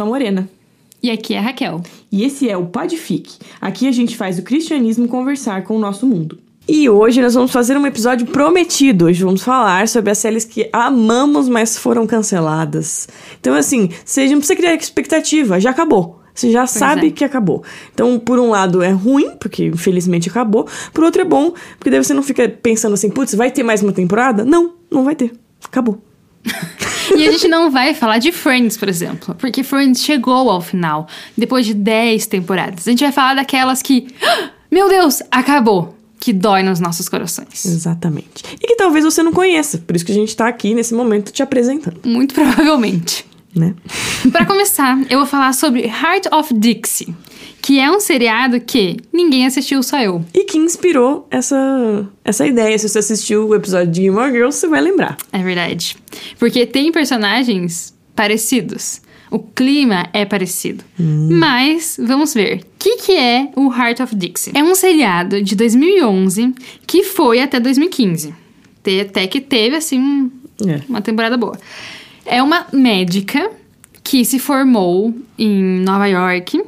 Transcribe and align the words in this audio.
sou 0.00 0.06
a 0.06 0.08
Morena. 0.08 0.48
E 1.02 1.10
aqui 1.10 1.34
é 1.34 1.38
a 1.38 1.42
Raquel. 1.42 1.82
E 2.10 2.24
esse 2.24 2.48
é 2.48 2.56
o 2.56 2.64
Podfic. 2.64 3.32
Aqui 3.60 3.86
a 3.86 3.92
gente 3.92 4.16
faz 4.16 4.38
o 4.38 4.42
cristianismo 4.42 5.06
conversar 5.06 5.62
com 5.64 5.76
o 5.76 5.78
nosso 5.78 6.06
mundo. 6.06 6.38
E 6.66 6.88
hoje 6.88 7.20
nós 7.20 7.34
vamos 7.34 7.50
fazer 7.50 7.76
um 7.76 7.86
episódio 7.86 8.26
prometido. 8.26 9.04
Hoje 9.04 9.22
vamos 9.22 9.42
falar 9.42 9.88
sobre 9.88 10.10
as 10.10 10.16
séries 10.16 10.46
que 10.46 10.70
amamos, 10.72 11.50
mas 11.50 11.76
foram 11.76 12.06
canceladas. 12.06 13.08
Então, 13.38 13.54
assim, 13.54 13.90
seja, 14.02 14.32
não 14.32 14.38
precisa 14.38 14.56
criar 14.56 14.74
expectativa, 14.74 15.60
já 15.60 15.68
acabou. 15.68 16.18
Você 16.34 16.50
já 16.50 16.66
sabe 16.66 17.08
é. 17.08 17.10
que 17.10 17.22
acabou. 17.22 17.62
Então, 17.92 18.18
por 18.18 18.38
um 18.38 18.48
lado 18.48 18.82
é 18.82 18.90
ruim, 18.90 19.36
porque 19.38 19.66
infelizmente 19.66 20.30
acabou. 20.30 20.66
Por 20.94 21.04
outro 21.04 21.20
é 21.20 21.26
bom, 21.26 21.52
porque 21.76 21.90
daí 21.90 22.02
você 22.02 22.14
não 22.14 22.22
fica 22.22 22.48
pensando 22.48 22.94
assim, 22.94 23.10
putz, 23.10 23.34
vai 23.34 23.50
ter 23.50 23.62
mais 23.62 23.82
uma 23.82 23.92
temporada? 23.92 24.46
Não, 24.46 24.72
não 24.90 25.04
vai 25.04 25.14
ter. 25.14 25.30
Acabou. 25.62 26.00
E 27.16 27.26
a 27.26 27.32
gente 27.32 27.48
não 27.48 27.70
vai 27.70 27.94
falar 27.94 28.18
de 28.18 28.32
Friends, 28.32 28.76
por 28.76 28.88
exemplo, 28.88 29.34
porque 29.38 29.62
Friends 29.62 30.02
chegou 30.02 30.50
ao 30.50 30.60
final, 30.60 31.06
depois 31.36 31.66
de 31.66 31.74
10 31.74 32.26
temporadas. 32.26 32.86
A 32.86 32.90
gente 32.90 33.02
vai 33.02 33.12
falar 33.12 33.34
daquelas 33.34 33.82
que, 33.82 34.06
"Ah, 34.22 34.50
meu 34.70 34.88
Deus, 34.88 35.22
acabou, 35.30 35.96
que 36.18 36.32
dói 36.32 36.62
nos 36.62 36.78
nossos 36.78 37.08
corações. 37.08 37.64
Exatamente. 37.64 38.44
E 38.60 38.66
que 38.66 38.76
talvez 38.76 39.04
você 39.04 39.22
não 39.22 39.32
conheça. 39.32 39.78
Por 39.78 39.96
isso 39.96 40.04
que 40.04 40.12
a 40.12 40.14
gente 40.14 40.36
tá 40.36 40.46
aqui 40.46 40.74
nesse 40.74 40.92
momento 40.94 41.32
te 41.32 41.42
apresentando, 41.42 42.00
Muito 42.04 42.34
provavelmente. 42.34 43.24
Né? 43.54 43.74
Pra 44.32 44.44
começar, 44.44 44.98
eu 45.10 45.18
vou 45.18 45.26
falar 45.26 45.52
sobre 45.54 45.82
Heart 45.86 46.26
of 46.32 46.52
Dixie, 46.54 47.14
que 47.62 47.78
é 47.78 47.90
um 47.90 48.00
seriado 48.00 48.60
que 48.60 48.96
ninguém 49.12 49.46
assistiu, 49.46 49.82
só 49.82 49.98
eu. 50.00 50.24
E 50.34 50.44
que 50.44 50.56
inspirou 50.58 51.26
essa, 51.30 52.06
essa 52.24 52.46
ideia. 52.46 52.78
Se 52.78 52.88
você 52.88 52.98
assistiu 53.00 53.48
o 53.48 53.54
episódio 53.54 53.90
de 53.92 54.02
Gilmore 54.02 54.30
Girls, 54.32 54.58
você 54.58 54.66
vai 54.68 54.80
lembrar. 54.80 55.16
É 55.32 55.42
verdade. 55.42 55.96
Porque 56.38 56.64
tem 56.66 56.90
personagens 56.92 57.94
parecidos. 58.14 59.00
O 59.30 59.38
clima 59.38 60.08
é 60.12 60.24
parecido. 60.24 60.82
Mas, 60.98 61.96
vamos 62.02 62.34
ver. 62.34 62.56
O 62.62 62.66
que, 62.78 62.96
que 62.96 63.12
é 63.12 63.48
o 63.54 63.72
Heart 63.72 64.00
of 64.00 64.14
Dixie? 64.16 64.50
É 64.54 64.62
um 64.62 64.74
seriado 64.74 65.40
de 65.42 65.54
2011 65.54 66.52
que 66.86 67.04
foi 67.04 67.40
até 67.40 67.60
2015. 67.60 68.34
Te- 68.82 69.00
Até 69.00 69.26
que 69.28 69.40
teve, 69.40 69.76
assim, 69.76 70.00
um- 70.00 70.30
É. 70.66 70.80
uma 70.88 71.00
temporada 71.00 71.36
boa. 71.36 71.56
É 72.30 72.40
uma 72.40 72.64
médica 72.72 73.50
que 74.04 74.24
se 74.24 74.38
formou 74.38 75.12
em 75.36 75.80
Nova 75.80 76.06
York 76.06 76.62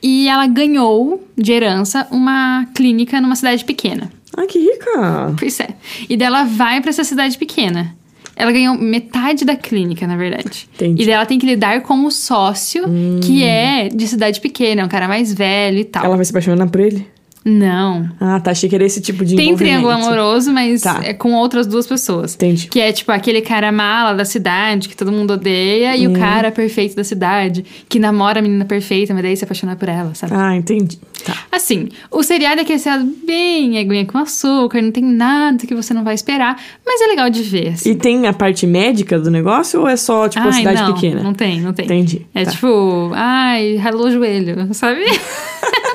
e 0.00 0.28
ela 0.28 0.46
ganhou 0.46 1.26
de 1.36 1.50
herança 1.50 2.06
uma 2.12 2.68
clínica 2.72 3.20
numa 3.20 3.34
cidade 3.34 3.64
pequena. 3.64 4.12
Ai, 4.36 4.46
que 4.46 4.60
rica! 4.60 5.34
Pois 5.36 5.58
é. 5.58 5.70
E 6.08 6.16
dela 6.16 6.44
vai 6.44 6.80
pra 6.80 6.90
essa 6.90 7.02
cidade 7.02 7.36
pequena. 7.36 7.96
Ela 8.36 8.52
ganhou 8.52 8.78
metade 8.78 9.44
da 9.44 9.56
clínica, 9.56 10.06
na 10.06 10.16
verdade. 10.16 10.68
Entendi. 10.76 11.02
E 11.02 11.06
dela 11.06 11.26
tem 11.26 11.36
que 11.36 11.46
lidar 11.46 11.80
com 11.82 12.06
o 12.06 12.10
sócio, 12.10 12.84
que 13.24 13.42
é 13.42 13.88
de 13.88 14.06
cidade 14.06 14.40
pequena, 14.40 14.82
é 14.82 14.84
um 14.84 14.88
cara 14.88 15.08
mais 15.08 15.34
velho 15.34 15.78
e 15.78 15.84
tal. 15.84 16.04
Ela 16.04 16.14
vai 16.14 16.24
se 16.24 16.30
apaixonar 16.30 16.68
por 16.70 16.80
ele? 16.80 17.04
Não. 17.44 18.08
Ah, 18.20 18.38
tá. 18.40 18.52
Achei 18.52 18.68
que 18.68 18.74
era 18.74 18.84
esse 18.84 19.00
tipo 19.00 19.24
de 19.24 19.34
Tem 19.34 19.56
triângulo 19.56 19.90
amoroso, 19.92 20.52
mas 20.52 20.82
Tá. 20.82 21.00
é 21.02 21.12
com 21.12 21.32
outras 21.34 21.66
duas 21.66 21.86
pessoas. 21.86 22.34
Entendi. 22.34 22.68
Que 22.68 22.80
é 22.80 22.92
tipo 22.92 23.10
aquele 23.10 23.40
cara 23.40 23.72
mala 23.72 24.12
da 24.14 24.24
cidade, 24.24 24.88
que 24.88 24.96
todo 24.96 25.10
mundo 25.10 25.32
odeia, 25.34 25.96
e 25.96 26.06
o 26.06 26.12
cara 26.12 26.52
perfeito 26.52 26.94
da 26.94 27.02
cidade, 27.04 27.64
que 27.88 27.98
namora 27.98 28.38
a 28.38 28.42
menina 28.42 28.64
perfeita, 28.64 29.12
mas 29.12 29.22
daí 29.22 29.36
se 29.36 29.44
apaixona 29.44 29.74
por 29.76 29.88
ela, 29.88 30.14
sabe? 30.14 30.32
Ah, 30.36 30.54
entendi. 30.56 30.98
Tá. 31.24 31.36
Assim, 31.52 31.88
o 32.10 32.22
seriado 32.22 32.60
é 32.60 32.62
aquele 32.62 32.78
seriado 32.78 33.08
bem 33.26 33.78
aguinha 33.78 34.04
com 34.06 34.18
açúcar, 34.18 34.82
não 34.82 34.90
tem 34.90 35.04
nada 35.04 35.58
que 35.66 35.74
você 35.74 35.92
não 35.94 36.02
vai 36.04 36.14
esperar, 36.14 36.60
mas 36.86 37.00
é 37.00 37.06
legal 37.06 37.28
de 37.30 37.42
ver, 37.42 37.68
assim. 37.68 37.90
E 37.90 37.94
tem 37.94 38.26
a 38.26 38.32
parte 38.32 38.66
médica 38.66 39.18
do 39.18 39.30
negócio 39.30 39.80
ou 39.80 39.88
é 39.88 39.96
só, 39.96 40.28
tipo, 40.28 40.44
a 40.44 40.48
Ai, 40.50 40.52
cidade 40.58 40.82
não, 40.82 40.94
pequena? 40.94 41.22
Não 41.22 41.32
tem, 41.34 41.60
não 41.60 41.72
tem. 41.72 41.84
Entendi, 41.86 42.26
É 42.34 42.44
tá. 42.44 42.50
tipo, 42.52 43.10
ai, 43.14 43.76
ralou 43.76 44.06
o 44.06 44.10
joelho, 44.10 44.68
sabe? 44.74 45.00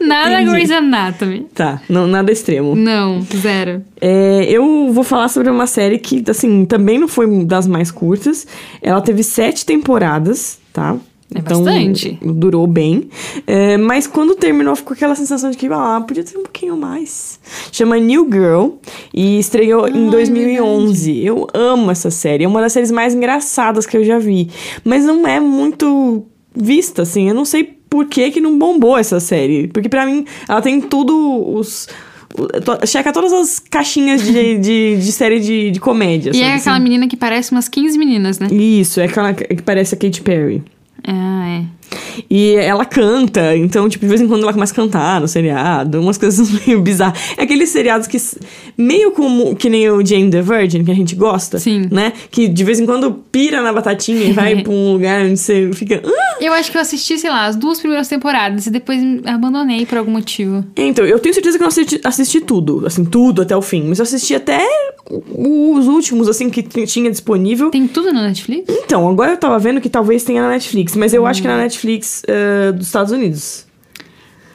Nada 0.00 0.34
Entendi. 0.42 0.50
Grey's 0.50 0.70
Anatomy. 0.70 1.46
Tá, 1.54 1.80
não, 1.88 2.06
nada 2.06 2.30
extremo. 2.32 2.74
Não, 2.76 3.20
zero. 3.36 3.82
É, 4.00 4.44
eu 4.48 4.92
vou 4.92 5.04
falar 5.04 5.28
sobre 5.28 5.50
uma 5.50 5.66
série 5.66 5.98
que, 5.98 6.22
assim, 6.28 6.64
também 6.64 6.98
não 6.98 7.08
foi 7.08 7.26
das 7.44 7.66
mais 7.66 7.90
curtas. 7.90 8.46
Ela 8.82 9.00
teve 9.00 9.22
sete 9.22 9.64
temporadas, 9.66 10.58
tá? 10.72 10.96
É 11.34 11.42
bastante. 11.42 12.18
Durou 12.22 12.66
bem. 12.66 13.10
É, 13.46 13.76
mas 13.76 14.06
quando 14.06 14.34
terminou, 14.34 14.74
ficou 14.74 14.94
aquela 14.94 15.14
sensação 15.14 15.50
de 15.50 15.58
que, 15.58 15.66
ah, 15.70 16.02
podia 16.06 16.24
ter 16.24 16.38
um 16.38 16.42
pouquinho 16.42 16.74
mais. 16.74 17.38
Chama 17.70 17.98
New 17.98 18.26
Girl 18.32 18.68
e 19.12 19.38
estreou 19.38 19.84
Ah, 19.84 19.90
em 19.90 20.08
é 20.08 20.10
2011. 20.10 21.22
eu 21.26 21.46
amo 21.52 21.90
essa 21.90 22.10
série. 22.10 22.44
É 22.44 22.48
uma 22.48 22.62
das 22.62 22.72
séries 22.72 22.90
mais 22.90 23.14
engraçadas 23.14 23.84
que 23.84 23.94
eu 23.96 24.04
já 24.04 24.18
vi. 24.18 24.48
Mas 24.82 25.04
não 25.04 25.26
é 25.26 25.38
muito 25.38 26.24
vista, 26.56 27.02
assim. 27.02 27.28
Eu 27.28 27.34
não 27.34 27.44
sei 27.44 27.77
por 27.88 28.06
que 28.06 28.30
que 28.30 28.40
não 28.40 28.58
bombou 28.58 28.96
essa 28.98 29.18
série. 29.20 29.68
Porque 29.68 29.88
pra 29.88 30.04
mim, 30.06 30.24
ela 30.48 30.60
tem 30.62 30.80
tudo 30.80 31.14
os... 31.54 31.88
to- 32.64 32.86
Checa 32.86 33.12
todas 33.12 33.32
as 33.32 33.58
caixinhas 33.58 34.22
de, 34.22 34.58
de, 34.58 34.96
de 34.98 35.12
série 35.12 35.40
de, 35.40 35.70
de 35.70 35.80
comédia. 35.80 36.32
E 36.34 36.40
é 36.42 36.54
aquela 36.54 36.76
assim? 36.76 36.82
menina 36.84 37.06
que 37.08 37.16
parece 37.16 37.52
umas 37.52 37.68
15 37.68 37.98
meninas, 37.98 38.38
né? 38.38 38.48
Isso, 38.50 39.00
é 39.00 39.04
aquela 39.04 39.32
que 39.34 39.62
parece 39.62 39.94
a 39.94 39.98
Katy 39.98 40.20
Perry. 40.22 40.62
Ah, 41.06 41.48
é. 41.48 41.64
E 42.30 42.54
ela 42.56 42.84
canta, 42.84 43.56
então, 43.56 43.88
tipo, 43.88 44.04
de 44.04 44.08
vez 44.08 44.20
em 44.20 44.26
quando 44.28 44.42
ela 44.42 44.52
começa 44.52 44.72
a 44.72 44.76
cantar 44.76 45.20
no 45.20 45.28
seriado, 45.28 46.00
umas 46.00 46.18
coisas 46.18 46.50
meio 46.66 46.80
bizarras. 46.80 47.18
É 47.36 47.42
aqueles 47.42 47.68
seriados 47.70 48.06
que, 48.06 48.18
meio 48.76 49.12
como 49.12 49.54
que 49.56 49.68
nem 49.68 49.88
o 49.90 50.04
Jane 50.04 50.30
the 50.30 50.42
Virgin, 50.42 50.84
que 50.84 50.90
a 50.90 50.94
gente 50.94 51.14
gosta, 51.14 51.58
Sim. 51.58 51.88
né? 51.90 52.12
Que 52.30 52.48
de 52.48 52.64
vez 52.64 52.80
em 52.80 52.86
quando 52.86 53.12
pira 53.32 53.62
na 53.62 53.72
batatinha 53.72 54.24
e 54.26 54.32
vai 54.32 54.56
pra 54.62 54.72
um 54.72 54.92
lugar 54.92 55.24
onde 55.24 55.36
você 55.38 55.70
fica. 55.72 56.02
"Ah!" 56.04 56.36
Eu 56.40 56.52
acho 56.52 56.70
que 56.70 56.76
eu 56.76 56.82
assisti, 56.82 57.18
sei 57.18 57.30
lá, 57.30 57.46
as 57.46 57.56
duas 57.56 57.78
primeiras 57.80 58.08
temporadas 58.08 58.66
e 58.66 58.70
depois 58.70 59.00
abandonei 59.24 59.86
por 59.86 59.98
algum 59.98 60.12
motivo. 60.12 60.64
Então, 60.76 61.04
eu 61.04 61.18
tenho 61.18 61.34
certeza 61.34 61.56
que 61.56 61.62
eu 61.62 61.66
não 61.66 61.68
assisti, 61.72 62.00
assisti 62.04 62.40
tudo, 62.40 62.84
assim, 62.86 63.04
tudo 63.04 63.42
até 63.42 63.56
o 63.56 63.62
fim. 63.62 63.84
Mas 63.88 63.98
eu 63.98 64.02
assisti 64.04 64.34
até 64.34 64.60
os 65.10 65.86
últimos, 65.86 66.28
assim, 66.28 66.50
que 66.50 66.62
tinha 66.62 67.10
disponível. 67.10 67.70
Tem 67.70 67.86
tudo 67.88 68.12
no 68.12 68.20
Netflix? 68.22 68.64
Então, 68.68 69.08
agora 69.08 69.32
eu 69.32 69.36
tava 69.36 69.58
vendo 69.58 69.80
que 69.80 69.88
talvez 69.88 70.22
tenha 70.24 70.42
na 70.42 70.50
Netflix, 70.50 70.94
mas 70.94 71.14
eu 71.14 71.26
acho 71.26 71.40
que 71.42 71.48
na 71.48 71.56
Netflix 71.56 71.77
eh, 72.26 72.72
dos 72.72 72.86
Estados 72.86 73.12
Unidos. 73.12 73.66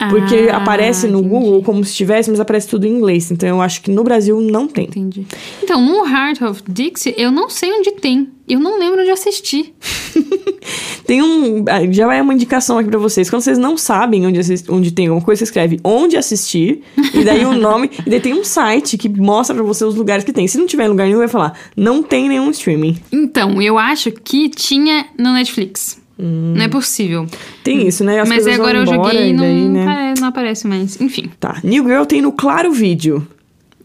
Porque 0.09 0.49
Ah, 0.51 0.57
aparece 0.57 1.07
no 1.07 1.19
entendi. 1.19 1.29
Google 1.33 1.63
como 1.63 1.81
se 1.85 1.93
tivesse, 1.95 2.29
mas 2.29 2.37
aparece 2.39 2.67
tudo 2.67 2.85
em 2.85 2.89
inglês. 2.89 3.31
Então 3.31 3.47
eu 3.47 3.61
acho 3.61 3.81
que 3.81 3.89
no 3.89 4.03
Brasil 4.03 4.41
não 4.41 4.67
tem. 4.67 4.85
Entendi. 4.85 5.25
Então, 5.63 5.81
no 5.81 6.05
Heart 6.05 6.41
of 6.41 6.61
Dixie, 6.67 7.13
eu 7.17 7.31
não 7.31 7.49
sei 7.49 7.71
onde 7.71 7.91
tem. 7.93 8.27
Eu 8.49 8.59
não 8.59 8.77
lembro 8.77 8.99
onde 8.99 9.09
assistir. 9.11 9.73
Tem 11.05 11.21
um. 11.21 11.65
ah, 11.67 11.85
Já 11.91 12.07
vai 12.07 12.19
uma 12.21 12.33
indicação 12.33 12.77
aqui 12.77 12.89
pra 12.89 12.97
vocês. 12.99 13.29
Quando 13.29 13.41
vocês 13.41 13.57
não 13.57 13.77
sabem 13.77 14.25
onde, 14.25 14.39
assis- 14.39 14.63
onde 14.69 14.91
tem 14.91 15.07
alguma 15.07 15.23
coisa, 15.23 15.39
você 15.39 15.43
escreve 15.45 15.79
onde 15.83 16.15
assistir. 16.17 16.81
E 17.13 17.23
daí 17.25 17.45
o 17.45 17.53
nome. 17.53 17.89
E 18.05 18.09
daí 18.09 18.19
tem 18.21 18.33
um 18.33 18.43
site 18.43 18.97
que 18.97 19.09
mostra 19.09 19.53
pra 19.55 19.63
você 19.63 19.83
os 19.83 19.95
lugares 19.95 20.23
que 20.23 20.31
tem. 20.31 20.47
Se 20.47 20.57
não 20.57 20.65
tiver 20.65 20.87
lugar 20.87 21.05
nenhum, 21.05 21.19
vai 21.19 21.27
falar: 21.27 21.57
não 21.75 22.01
tem 22.01 22.29
nenhum 22.29 22.49
streaming. 22.51 22.97
Então, 23.11 23.61
eu 23.61 23.77
acho 23.77 24.11
que 24.11 24.47
tinha 24.49 25.05
no 25.17 25.33
Netflix. 25.33 26.01
Não 26.25 26.63
é 26.63 26.67
possível. 26.67 27.25
Tem 27.63 27.87
isso, 27.87 28.03
né? 28.03 28.19
As 28.21 28.29
Mas 28.29 28.47
agora 28.47 28.79
eu 28.79 28.85
joguei 28.85 29.29
e 29.29 29.33
não, 29.33 29.43
daí, 29.43 29.67
né? 29.67 29.81
apare- 29.83 30.19
não 30.21 30.27
aparece 30.29 30.67
mais. 30.67 30.99
Enfim. 31.01 31.29
Tá. 31.39 31.59
New 31.63 31.83
Girl 31.85 32.03
tem 32.05 32.21
no 32.21 32.31
Claro 32.31 32.71
Vídeo. 32.71 33.27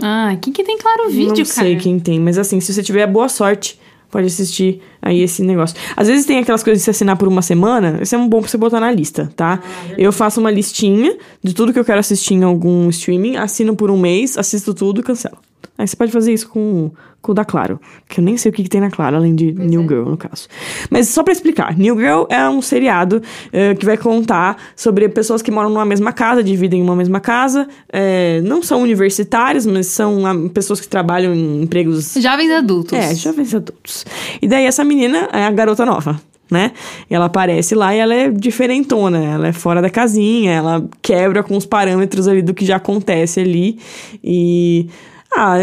Ah, 0.01 0.37
quem 0.41 0.53
que 0.53 0.63
tem 0.63 0.79
claro 0.79 1.09
vídeo, 1.11 1.27
não 1.29 1.35
cara? 1.35 1.45
sei 1.47 1.77
quem 1.77 1.99
tem, 1.99 2.21
mas 2.21 2.39
assim, 2.39 2.61
se 2.61 2.73
você 2.73 2.85
tiver 2.85 3.05
boa 3.09 3.29
sorte, 3.29 3.77
pode 4.09 4.29
assistir 4.29 4.81
aí 5.03 5.21
esse 5.23 5.43
negócio. 5.43 5.77
Às 5.97 6.07
vezes 6.07 6.25
tem 6.25 6.39
aquelas 6.39 6.63
coisas 6.63 6.79
de 6.81 6.85
se 6.85 6.91
assinar 6.91 7.17
por 7.17 7.27
uma 7.27 7.43
semana, 7.43 7.99
isso 8.01 8.15
é 8.15 8.19
um 8.19 8.29
bom 8.29 8.39
pra 8.41 8.49
você 8.49 8.57
botar 8.57 8.79
na 8.79 8.93
lista, 8.93 9.29
tá? 9.35 9.61
eu 9.99 10.13
faço 10.13 10.39
uma 10.39 10.53
listinha 10.53 11.17
de 11.43 11.53
tudo 11.53 11.73
que 11.73 11.79
eu 11.81 11.85
quero 11.85 11.99
assistir 11.99 12.35
em 12.35 12.45
algum 12.45 12.89
streaming, 12.91 13.37
assino 13.39 13.75
por 13.75 13.91
um 13.91 13.99
mês, 13.99 14.39
assisto 14.39 14.73
tudo 14.73 15.01
e 15.01 15.03
cancelo. 15.03 15.37
Aí 15.79 15.87
você 15.87 15.95
pode 15.95 16.11
fazer 16.11 16.35
isso 16.35 16.49
com, 16.49 16.91
com 17.23 17.31
o 17.31 17.35
da 17.35 17.45
Claro, 17.45 17.81
que 18.09 18.19
eu 18.19 18.25
nem 18.25 18.37
sei 18.37 18.51
o 18.51 18.53
que, 18.53 18.65
que 18.65 18.69
tem 18.69 18.81
na 18.81 18.91
Claro, 18.91 19.15
além 19.15 19.33
de 19.37 19.53
New 19.53 19.83
Girl, 19.83 20.11
no 20.11 20.17
caso. 20.17 20.49
Mas 20.91 21.09
só 21.09 21.23
pra 21.23 21.33
explicar, 21.33 21.79
New 21.79 21.97
Girl 21.97 22.25
é 22.29 22.49
um 22.49 22.61
seriado 22.61 23.23
eh, 23.53 23.77
que 23.77 23.87
vai 23.87 23.97
contar 23.97 24.57
sobre 24.75 25.09
pessoas 25.09 25.41
que 25.41 25.53
moram 25.53 25.71
numa 25.71 25.85
mesma 25.85 26.13
casa, 26.13 26.43
dividem 26.43 26.83
uma 26.83 26.97
mesma 26.97 27.21
casa, 27.21 27.69
eh, 27.93 28.41
não 28.45 28.61
são 28.61 28.83
universitários, 28.83 29.65
mas 29.67 29.87
são 29.87 30.27
ah, 30.27 30.35
pessoas 30.53 30.81
que 30.81 30.89
trabalham 30.89 31.33
em 31.33 31.63
empregos 31.63 32.15
Jovens 32.15 32.51
adultos. 32.51 32.99
é, 32.99 33.15
jovens 33.15 33.55
adultos. 33.55 34.05
E 34.43 34.49
daí 34.49 34.65
essa 34.65 34.83
menina 34.83 35.29
é 35.33 35.45
a 35.45 35.51
garota 35.53 35.87
nova, 35.87 36.21
né? 36.51 36.73
E 37.09 37.15
ela 37.15 37.27
aparece 37.27 37.77
lá 37.77 37.95
e 37.95 37.99
ela 37.99 38.15
é 38.15 38.31
diferentona, 38.31 39.23
ela 39.23 39.47
é 39.47 39.53
fora 39.53 39.81
da 39.81 39.91
casinha, 39.91 40.53
ela 40.55 40.89
quebra 41.01 41.45
com 41.45 41.57
os 41.57 41.65
parâmetros 41.67 42.27
ali 42.27 42.43
do 42.43 42.53
que 42.53 42.65
já 42.65 42.77
acontece 42.77 43.39
ali. 43.39 43.79
E. 44.25 44.89
Ah, 45.35 45.57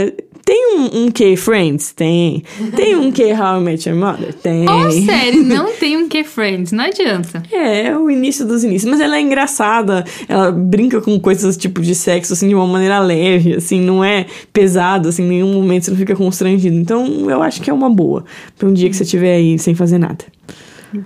tem 0.45 0.77
um, 0.77 1.05
um 1.05 1.11
que 1.11 1.35
Friends? 1.35 1.91
Tem. 1.91 2.43
Tem 2.75 2.95
um 2.95 3.11
que 3.11 3.23
How 3.33 3.59
I 3.59 3.63
Met 3.63 3.89
Your 3.89 3.97
Mother? 3.97 4.31
Tem. 4.31 4.69
Ou 4.69 4.91
série, 4.91 5.39
não 5.39 5.73
tem 5.73 5.97
um 5.97 6.07
que 6.07 6.23
Friends, 6.23 6.71
não 6.71 6.83
adianta. 6.83 7.41
É, 7.51 7.87
é 7.87 7.97
o 7.97 8.11
início 8.11 8.45
dos 8.45 8.63
inícios. 8.63 8.89
Mas 8.89 9.01
ela 9.01 9.17
é 9.17 9.21
engraçada. 9.21 10.05
Ela 10.29 10.51
brinca 10.51 11.01
com 11.01 11.19
coisas 11.19 11.57
tipo 11.57 11.81
de 11.81 11.95
sexo, 11.95 12.33
assim, 12.33 12.47
de 12.47 12.53
uma 12.53 12.67
maneira 12.67 12.99
leve, 12.99 13.55
assim, 13.55 13.81
não 13.81 14.03
é 14.03 14.27
pesado, 14.53 15.09
assim, 15.09 15.23
em 15.23 15.29
nenhum 15.29 15.51
momento 15.51 15.85
você 15.85 15.91
não 15.91 15.97
fica 15.97 16.15
constrangido. 16.15 16.75
Então, 16.75 17.27
eu 17.27 17.41
acho 17.41 17.59
que 17.59 17.71
é 17.71 17.73
uma 17.73 17.89
boa. 17.89 18.23
Pra 18.55 18.69
um 18.69 18.73
dia 18.73 18.87
que 18.87 18.95
você 18.95 19.03
estiver 19.03 19.37
aí 19.37 19.57
sem 19.57 19.73
fazer 19.73 19.97
nada. 19.97 20.23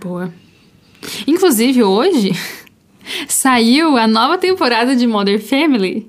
Boa. 0.04 0.34
Inclusive, 1.26 1.82
hoje 1.82 2.34
saiu 3.28 3.98
a 3.98 4.08
nova 4.08 4.38
temporada 4.38 4.96
de 4.96 5.06
Modern 5.08 5.40
Family, 5.40 6.08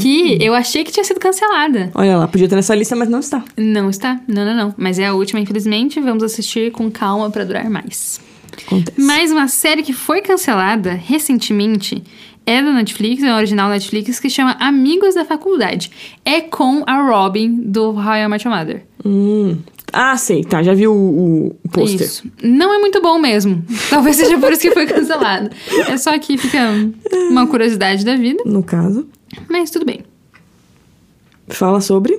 que 0.00 0.38
eu 0.40 0.54
achei 0.54 0.84
que 0.84 0.92
tinha 0.92 1.04
sido 1.04 1.20
cancelada. 1.20 1.90
Olha 1.94 2.16
lá, 2.16 2.28
podia 2.28 2.48
ter 2.48 2.56
nessa 2.56 2.74
lista, 2.74 2.94
mas 2.94 3.08
não 3.08 3.20
está. 3.20 3.44
Não 3.56 3.90
está. 3.90 4.20
Não, 4.26 4.44
não, 4.44 4.54
não. 4.54 4.74
Mas 4.76 4.98
é 4.98 5.06
a 5.06 5.14
última, 5.14 5.40
infelizmente. 5.40 6.00
Vamos 6.00 6.22
assistir 6.22 6.70
com 6.72 6.90
calma 6.90 7.30
pra 7.30 7.44
durar 7.44 7.68
mais. 7.70 8.20
Acontece. 8.66 9.00
Mais 9.00 9.32
uma 9.32 9.48
série 9.48 9.82
que 9.82 9.92
foi 9.92 10.20
cancelada 10.20 10.92
recentemente 10.92 12.02
é 12.46 12.62
da 12.62 12.72
Netflix, 12.72 13.22
é 13.22 13.32
um 13.32 13.36
original 13.36 13.68
Netflix, 13.68 14.18
que 14.20 14.28
chama 14.30 14.56
Amigos 14.60 15.14
da 15.14 15.24
Faculdade. 15.24 15.90
É 16.24 16.40
com 16.40 16.82
a 16.86 17.02
Robin 17.02 17.54
do 17.62 17.90
How 17.90 18.14
I 18.16 18.28
Met 18.28 18.46
Your 18.46 18.56
Mother. 18.56 18.84
Hum. 19.04 19.58
Ah, 19.92 20.16
sei, 20.16 20.42
tá. 20.42 20.62
Já 20.62 20.72
vi 20.72 20.86
o, 20.88 20.92
o 20.94 21.46
o 21.64 21.68
pôster. 21.68 22.06
Isso. 22.06 22.24
Não 22.42 22.72
é 22.74 22.78
muito 22.78 23.00
bom 23.02 23.18
mesmo. 23.18 23.62
Talvez 23.90 24.16
seja 24.16 24.38
por 24.38 24.50
isso 24.52 24.62
que 24.62 24.70
foi 24.70 24.86
cancelado. 24.86 25.50
É 25.88 25.96
só 25.98 26.18
que 26.18 26.38
fica 26.38 26.58
uma 27.30 27.46
curiosidade 27.46 28.04
da 28.04 28.16
vida, 28.16 28.42
No 28.46 28.62
caso. 28.62 29.06
mas 29.50 29.70
tudo 29.70 29.84
bem. 29.84 30.00
Fala 31.48 31.80
sobre. 31.80 32.18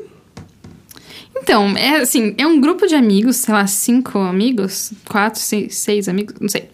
Então, 1.43 1.75
é 1.77 1.97
assim, 1.97 2.33
é 2.37 2.47
um 2.47 2.59
grupo 2.61 2.87
de 2.87 2.95
amigos, 2.95 3.35
sei 3.35 3.53
lá, 3.53 3.67
cinco 3.67 4.17
amigos, 4.17 4.93
quatro, 5.09 5.41
seis, 5.41 5.75
seis 5.75 6.07
amigos, 6.07 6.35
não 6.39 6.47
sei. 6.47 6.69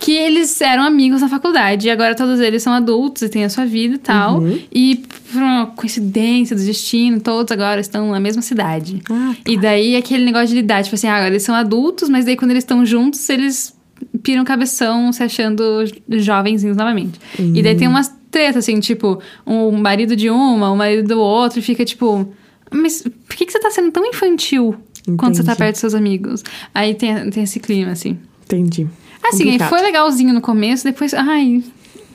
Que 0.00 0.12
eles 0.16 0.58
eram 0.60 0.82
amigos 0.84 1.20
na 1.20 1.28
faculdade 1.28 1.86
e 1.86 1.90
agora 1.90 2.14
todos 2.14 2.40
eles 2.40 2.62
são 2.62 2.72
adultos 2.72 3.22
e 3.22 3.28
têm 3.28 3.44
a 3.44 3.50
sua 3.50 3.66
vida 3.66 3.96
e 3.96 3.98
tal. 3.98 4.42
E 4.72 5.02
por 5.30 5.42
uma 5.42 5.66
coincidência 5.66 6.56
do 6.56 6.62
destino, 6.64 7.20
todos 7.20 7.52
agora 7.52 7.80
estão 7.80 8.10
na 8.10 8.18
mesma 8.20 8.40
cidade. 8.40 9.02
Ah, 9.10 9.34
E 9.46 9.56
daí 9.56 9.96
aquele 9.96 10.24
negócio 10.24 10.48
de 10.48 10.58
idade, 10.58 10.84
tipo 10.84 10.94
assim, 10.94 11.08
ah, 11.08 11.14
agora 11.16 11.28
eles 11.30 11.42
são 11.42 11.54
adultos, 11.54 12.08
mas 12.08 12.24
daí 12.24 12.36
quando 12.36 12.52
eles 12.52 12.64
estão 12.64 12.86
juntos, 12.86 13.28
eles 13.28 13.76
piram 14.22 14.44
cabeção 14.44 15.12
se 15.12 15.22
achando 15.22 15.84
jovenzinhos 16.08 16.76
novamente. 16.76 17.18
E 17.38 17.62
daí 17.62 17.74
tem 17.76 17.86
umas 17.86 18.12
tretas, 18.30 18.64
assim, 18.64 18.80
tipo, 18.80 19.20
o 19.44 19.72
marido 19.72 20.16
de 20.16 20.30
uma, 20.30 20.70
o 20.70 20.76
marido 20.76 21.06
do 21.06 21.20
outro, 21.20 21.58
e 21.58 21.62
fica 21.62 21.84
tipo. 21.84 22.28
Mas 22.70 23.02
por 23.02 23.36
que, 23.36 23.46
que 23.46 23.52
você 23.52 23.60
tá 23.60 23.70
sendo 23.70 23.90
tão 23.90 24.04
infantil 24.04 24.76
quando 25.16 25.36
você 25.36 25.42
tá 25.42 25.52
Entendi. 25.52 25.58
perto 25.58 25.72
dos 25.72 25.80
seus 25.80 25.94
amigos? 25.94 26.44
Aí 26.74 26.94
tem, 26.94 27.30
tem 27.30 27.42
esse 27.42 27.60
clima, 27.60 27.92
assim. 27.92 28.18
Entendi. 28.44 28.86
Assim, 29.22 29.44
Complicado. 29.44 29.68
foi 29.68 29.82
legalzinho 29.82 30.32
no 30.32 30.40
começo, 30.40 30.84
depois. 30.84 31.12
Ai, 31.14 31.62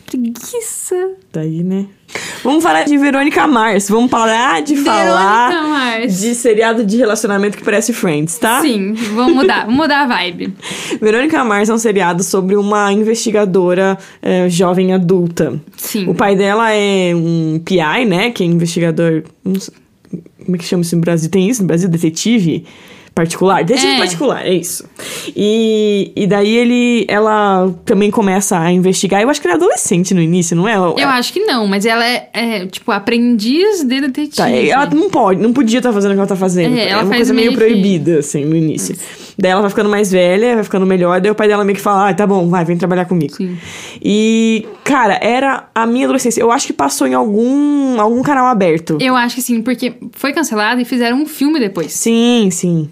preguiça. 0.06 1.12
Daí, 1.32 1.64
né? 1.64 1.88
Vamos 2.44 2.64
falar 2.64 2.84
de 2.84 2.98
Verônica 2.98 3.46
Mars. 3.48 3.90
Vamos 3.90 4.10
parar 4.10 4.62
de 4.62 4.76
falar 4.78 5.64
Mars. 5.64 6.20
de 6.20 6.36
seriado 6.36 6.84
de 6.86 6.98
relacionamento 6.98 7.58
que 7.58 7.64
parece 7.64 7.94
Friends, 7.94 8.38
tá? 8.38 8.62
Sim, 8.62 8.94
vamos 8.94 9.36
mudar, 9.36 9.66
vamos 9.66 9.76
mudar 9.76 10.02
a 10.02 10.08
vibe. 10.08 10.54
Verônica 11.00 11.44
Mars 11.44 11.70
é 11.70 11.74
um 11.74 11.78
seriado 11.78 12.24
sobre 12.24 12.56
uma 12.56 12.92
investigadora 12.92 13.98
eh, 14.22 14.50
jovem 14.50 14.94
adulta. 14.94 15.60
Sim. 15.78 16.08
O 16.08 16.16
pai 16.16 16.36
dela 16.36 16.72
é 16.72 17.14
um 17.16 17.62
PI, 17.64 18.06
né? 18.06 18.32
Que 18.32 18.44
é 18.44 18.48
investigador. 18.48 19.24
Como 20.44 20.56
é 20.56 20.60
que 20.60 20.66
chama 20.66 20.82
isso 20.82 20.96
no 20.96 21.02
Brasil? 21.02 21.30
Tem 21.30 21.50
isso 21.50 21.62
no 21.62 21.68
Brasil? 21.68 21.90
Detetive? 21.90 22.66
Particular? 23.14 23.62
Detetive 23.64 23.94
É. 23.94 23.98
particular, 23.98 24.46
é 24.46 24.54
isso. 24.54 24.86
E, 25.36 26.14
e 26.16 26.26
daí 26.26 26.56
ele, 26.56 27.06
ela 27.10 27.70
também 27.84 28.10
começa 28.10 28.58
a 28.58 28.72
investigar. 28.72 29.22
Eu 29.22 29.30
acho 29.30 29.42
que 29.42 29.48
ela 29.48 29.56
é 29.56 29.58
adolescente 29.58 30.14
no 30.14 30.22
início, 30.22 30.56
não 30.56 30.68
é? 30.68 30.76
Eu 30.78 31.10
acho 31.10 31.34
que 31.34 31.42
não, 31.42 31.68
mas 31.68 31.86
ela 31.86 32.06
é, 32.06 32.30
é, 32.32 32.66
tipo, 32.68 32.90
aprendiz 32.90 33.84
de 33.84 34.00
detetive. 34.00 34.36
Tá, 34.38 34.50
ela 34.50 34.86
não 34.86 35.10
pode, 35.10 35.42
não 35.42 35.52
podia 35.52 35.80
estar 35.80 35.92
fazendo 35.92 36.12
o 36.12 36.14
que 36.14 36.20
ela 36.20 36.28
tá 36.28 36.38
fazendo. 36.38 36.78
É, 36.78 36.88
ela 36.88 37.02
uma 37.04 37.10
faz 37.10 37.18
coisa 37.18 37.34
meio 37.34 37.48
meio 37.48 37.58
proibida, 37.58 38.20
assim, 38.20 38.46
no 38.46 38.56
início. 38.56 38.96
Daí 39.42 39.52
ela 39.52 39.62
vai 39.62 39.72
ficando 39.72 39.90
mais 39.90 40.12
velha, 40.12 40.54
vai 40.54 40.64
ficando 40.64 40.86
melhor, 40.86 41.20
daí 41.20 41.32
o 41.32 41.36
pai 41.36 41.48
dela 41.48 41.64
meio 41.64 41.76
que 41.76 41.82
fala, 41.82 42.10
ah, 42.10 42.14
tá 42.14 42.28
bom, 42.28 42.48
vai, 42.48 42.64
vem 42.64 42.78
trabalhar 42.78 43.06
comigo. 43.06 43.34
Sim. 43.34 43.58
E, 44.00 44.68
cara, 44.84 45.18
era 45.20 45.68
a 45.74 45.88
minha 45.88 46.06
adolescência. 46.06 46.40
Eu 46.40 46.52
acho 46.52 46.68
que 46.68 46.74
passou 46.74 47.08
em 47.08 47.16
algum, 47.16 48.00
algum 48.00 48.22
canal 48.22 48.46
aberto. 48.46 49.00
Eu 49.02 49.16
acho 49.16 49.34
que 49.34 49.42
sim, 49.42 49.64
porque 49.64 49.96
foi 50.12 50.32
cancelado 50.32 50.80
e 50.80 50.86
fizeram 50.86 51.18
um 51.18 51.26
filme 51.26 51.60
depois. 51.60 51.92
Sim, 51.92 52.50
sim. 52.52 52.88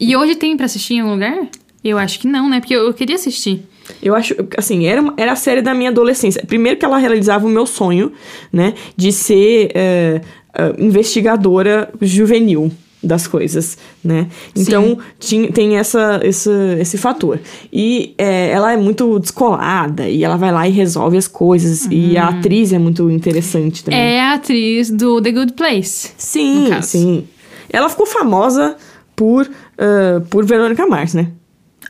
E 0.00 0.16
hoje 0.16 0.34
tem 0.34 0.56
pra 0.56 0.66
assistir 0.66 0.94
em 0.94 1.00
algum 1.00 1.12
lugar? 1.12 1.46
Eu 1.84 1.98
acho 1.98 2.18
que 2.18 2.26
não, 2.26 2.50
né? 2.50 2.58
Porque 2.58 2.74
eu, 2.74 2.80
eu 2.86 2.92
queria 2.92 3.14
assistir. 3.14 3.62
Eu 4.02 4.16
acho, 4.16 4.34
assim, 4.58 4.86
era, 4.86 5.00
era 5.16 5.32
a 5.32 5.36
série 5.36 5.62
da 5.62 5.72
minha 5.72 5.90
adolescência. 5.90 6.42
Primeiro 6.44 6.76
que 6.80 6.84
ela 6.84 6.98
realizava 6.98 7.46
o 7.46 7.48
meu 7.48 7.64
sonho, 7.64 8.12
né, 8.52 8.74
de 8.96 9.12
ser 9.12 9.70
é, 9.72 10.20
é, 10.52 10.82
investigadora 10.82 11.88
juvenil 12.02 12.72
das 13.06 13.26
coisas, 13.26 13.78
né? 14.02 14.28
Então, 14.54 14.98
tinha, 15.18 15.50
tem 15.52 15.76
essa, 15.76 16.20
esse, 16.22 16.50
esse 16.80 16.98
fator. 16.98 17.38
E 17.72 18.14
é, 18.18 18.50
ela 18.50 18.72
é 18.72 18.76
muito 18.76 19.18
descolada, 19.18 20.08
e 20.08 20.24
ela 20.24 20.36
vai 20.36 20.52
lá 20.52 20.68
e 20.68 20.72
resolve 20.72 21.16
as 21.16 21.28
coisas. 21.28 21.86
E 21.90 22.16
a 22.16 22.28
atriz 22.28 22.72
é 22.72 22.78
muito 22.78 23.10
interessante 23.10 23.84
também. 23.84 23.98
É 23.98 24.20
a 24.20 24.34
atriz 24.34 24.90
do 24.90 25.20
The 25.20 25.32
Good 25.32 25.52
Place. 25.52 26.12
Sim, 26.16 26.70
sim. 26.82 27.24
Ela 27.70 27.88
ficou 27.88 28.06
famosa 28.06 28.76
por, 29.14 29.48
ah, 29.78 30.22
por 30.30 30.44
Verônica 30.44 30.86
Mars, 30.86 31.14
né? 31.14 31.28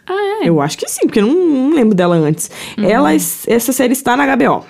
Ah, 0.07 0.41
é? 0.43 0.49
Eu 0.49 0.61
acho 0.61 0.79
que 0.79 0.89
sim, 0.89 1.03
porque 1.07 1.21
eu 1.21 1.27
não, 1.27 1.35
não 1.35 1.75
lembro 1.75 1.95
dela 1.95 2.17
antes. 2.17 2.51
Ela, 2.79 3.13
essa 3.13 3.73
série 3.73 3.93
está 3.93 4.17
na 4.17 4.37
HBO, 4.37 4.65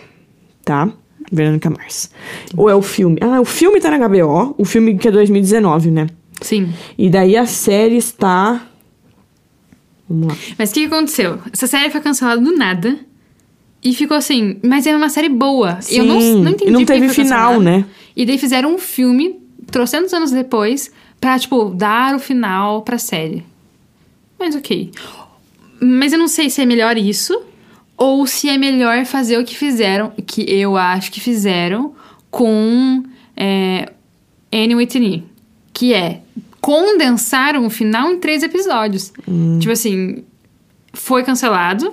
tá? 0.65 0.91
Verônica 1.31 1.69
Mars. 1.69 2.11
Ou 2.57 2.71
é 2.71 2.75
o 2.75 2.83
filme? 2.83 3.19
Ah, 3.21 3.41
o 3.41 3.45
filme 3.45 3.81
tá 3.81 3.91
na 3.91 4.09
HBO, 4.09 4.55
o 4.57 4.65
filme 4.65 4.97
que 4.97 5.09
é 5.09 5.11
2019, 5.11 5.91
né? 5.91 6.07
Sim. 6.41 6.73
E 6.97 7.09
daí 7.09 7.37
a 7.37 7.47
série 7.47 7.97
está. 7.97 8.67
Vamos 10.09 10.29
lá. 10.29 10.37
Mas 10.59 10.71
o 10.71 10.75
que 10.75 10.85
aconteceu? 10.85 11.41
Essa 11.53 11.67
série 11.67 11.91
foi 11.91 12.01
cancelada 12.01 12.41
do 12.41 12.57
nada. 12.57 12.99
E 13.83 13.95
ficou 13.95 14.17
assim, 14.17 14.59
mas 14.65 14.87
é 14.87 14.97
uma 14.97 15.09
série 15.09 15.29
boa. 15.29 15.79
eu 15.91 16.05
não, 16.05 16.21
Sim, 16.21 16.43
não 16.43 16.51
entendi 16.51 16.71
e 16.71 16.73
não 16.73 16.85
teve 16.85 17.09
final, 17.11 17.61
né? 17.61 17.85
E 18.17 18.25
daí 18.27 18.39
fizeram 18.39 18.75
um 18.75 18.79
filme, 18.79 19.39
trocentos 19.71 20.13
anos 20.13 20.31
depois, 20.31 20.91
pra, 21.21 21.39
tipo, 21.39 21.67
dar 21.67 22.15
o 22.15 22.19
final 22.19 22.83
pra 22.83 22.99
série. 22.99 23.45
Mas 24.39 24.57
ok. 24.57 24.91
Mas 25.81 26.13
eu 26.13 26.19
não 26.19 26.29
sei 26.29 26.51
se 26.51 26.61
é 26.61 26.67
melhor 26.67 26.97
isso, 26.97 27.41
ou 27.97 28.27
se 28.27 28.49
é 28.49 28.59
melhor 28.59 29.05
fazer 29.05 29.39
o 29.39 29.45
que 29.45 29.57
fizeram, 29.57 30.13
que 30.27 30.43
eu 30.51 30.77
acho 30.77 31.13
que 31.13 31.21
fizeram, 31.21 31.95
com 32.31 33.05
é, 33.37 33.93
Annie 34.53 34.75
Whitney. 34.75 35.25
Que 35.79 35.93
é, 35.93 36.21
condensaram 36.61 37.67
o 37.67 37.71
final 37.71 38.11
em 38.11 38.19
três 38.19 38.43
episódios. 38.43 39.13
Tipo 39.61 39.73
assim, 39.73 40.25
foi 40.95 41.23
cancelado, 41.23 41.93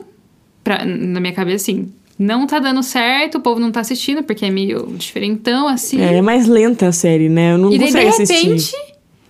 pra, 0.64 0.86
na 0.86 1.20
minha 1.20 1.34
cabeça, 1.34 1.64
assim, 1.64 1.92
não 2.18 2.48
tá 2.48 2.60
dando 2.60 2.82
certo, 2.82 3.40
o 3.40 3.42
povo 3.42 3.60
não 3.60 3.72
tá 3.72 3.82
assistindo, 3.82 4.24
porque 4.24 4.46
é 4.46 4.50
meio 4.50 4.88
diferentão, 4.98 5.68
assim. 5.68 6.00
É, 6.02 6.16
é 6.16 6.22
mais 6.22 6.48
lenta 6.48 6.88
a 6.88 6.92
série, 6.94 7.28
né? 7.28 7.54
Eu 7.54 7.58
não 7.58 7.74
E 7.74 7.78
daí, 7.78 7.88
de 7.92 7.94
consigo 7.94 8.24
assistir. 8.24 8.46
repente, 8.48 8.74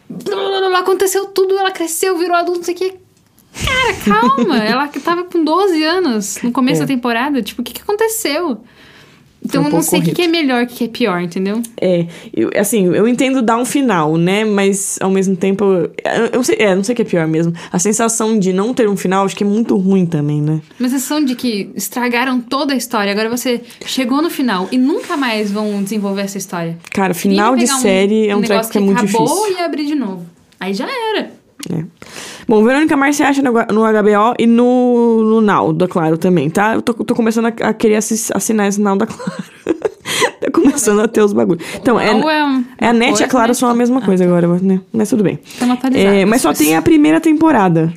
blá, 0.10 0.36
blá, 0.60 0.70
blá, 0.70 0.80
aconteceu 0.80 1.26
tudo, 1.26 1.58
ela 1.58 1.72
cresceu, 1.72 2.16
virou 2.18 2.36
adulto, 2.36 2.60
não 2.60 2.66
sei 2.66 2.76
o 2.76 2.78
que. 2.78 2.94
Cara, 3.66 3.94
calma, 4.22 4.58
ela 4.64 4.88
tava 4.88 5.24
com 5.24 5.44
12 5.44 5.84
anos 5.84 6.38
no 6.44 6.52
começo 6.52 6.84
É. 6.84 6.86
da 6.86 6.88
temporada, 6.94 7.42
tipo, 7.42 7.62
o 7.62 7.66
que, 7.66 7.74
que 7.74 7.82
aconteceu? 7.82 8.64
Então 9.46 9.62
um 9.62 9.66
eu 9.66 9.72
não 9.72 9.82
sei 9.82 10.00
o 10.00 10.04
que, 10.04 10.12
que 10.14 10.22
é 10.22 10.28
melhor, 10.28 10.64
o 10.64 10.68
que, 10.68 10.76
que 10.76 10.84
é 10.86 10.88
pior, 10.88 11.22
entendeu? 11.22 11.62
É, 11.80 12.08
eu, 12.34 12.50
assim, 12.56 12.86
eu 12.86 13.08
entendo 13.08 13.42
dar 13.42 13.58
um 13.58 13.66
final, 13.66 14.18
né? 14.18 14.46
Mas 14.46 14.98
ao 15.02 15.10
mesmo 15.10 15.36
tempo. 15.36 15.64
Eu, 15.64 15.92
eu 16.32 16.32
não 16.36 16.44
sei, 16.44 16.56
é, 16.60 16.76
não 16.76 16.84
sei 16.84 16.94
o 16.94 16.96
que 16.96 17.02
é 17.02 17.06
pior 17.06 17.28
mesmo. 17.28 17.54
A 17.72 17.80
sensação 17.80 18.40
de 18.40 18.54
não 18.54 18.74
ter 18.74 18.88
um 18.88 18.96
final 18.96 19.26
acho 19.26 19.36
que 19.36 19.44
é 19.44 19.48
muito 19.48 19.76
ruim 19.76 20.06
também, 20.06 20.42
né? 20.42 20.62
Uma 20.80 20.90
sensação 20.90 21.24
de 21.24 21.36
que 21.36 21.70
estragaram 21.76 22.40
toda 22.40 22.74
a 22.74 22.78
história, 22.78 23.12
agora 23.12 23.30
você 23.30 23.62
chegou 23.86 24.22
no 24.22 24.30
final 24.30 24.68
e 24.72 24.78
nunca 24.78 25.18
mais 25.18 25.52
vão 25.52 25.84
desenvolver 25.84 26.22
essa 26.22 26.38
história. 26.38 26.78
Cara, 26.92 27.14
final 27.14 27.56
de 27.56 27.68
série 27.68 28.28
é 28.28 28.36
um 28.36 28.40
treco 28.40 28.54
negócio 28.54 28.72
que 28.72 28.78
é 28.78 28.82
muito 28.82 29.04
acabou 29.04 29.28
difícil. 29.28 29.58
e 29.58 29.62
abrir 29.62 29.86
de 29.86 29.96
novo. 29.96 30.26
Aí 30.60 30.74
já 30.74 30.88
era. 30.88 31.32
É. 31.72 31.84
Bom, 32.48 32.64
Verônica 32.64 32.96
Mars 32.96 33.16
você 33.16 33.24
acha 33.24 33.42
no, 33.42 33.52
no 33.52 33.82
HBO 33.82 34.34
e 34.38 34.46
no, 34.46 35.24
no 35.24 35.42
Now 35.42 35.74
da 35.74 35.88
Claro 35.88 36.18
também, 36.18 36.50
tá? 36.50 36.74
Eu 36.76 36.82
tô, 36.82 36.94
tô 36.94 37.16
começando 37.16 37.46
a, 37.46 37.70
a 37.70 37.74
querer 37.74 37.96
assinar 37.96 38.68
esse 38.68 38.82
Now 38.82 38.98
da 38.98 39.06
Claro. 39.06 39.44
tá 40.42 40.52
começando 40.52 41.02
a 41.02 41.08
ter 41.08 41.22
os 41.22 41.34
bagulhos. 41.34 41.64
Então, 41.76 42.00
é, 42.00 42.10
é, 42.10 42.64
é 42.80 42.88
a 42.88 42.94
Net 42.94 43.20
e 43.20 43.24
a 43.24 43.28
Claro 43.28 43.50
né? 43.50 43.54
são 43.54 43.70
a 43.70 43.74
mesma 43.74 44.00
Ah, 44.00 44.06
coisa 44.06 44.24
agora, 44.24 44.48
né? 44.62 44.82
Mas 44.92 45.10
tudo 45.10 45.24
bem. 45.24 45.40
Atualizados. 45.62 45.98
É, 45.98 46.26
mas 46.26 46.42
só 46.42 46.54
tem 46.54 46.76
a 46.76 46.82
primeira 46.82 47.20
temporada. 47.22 47.94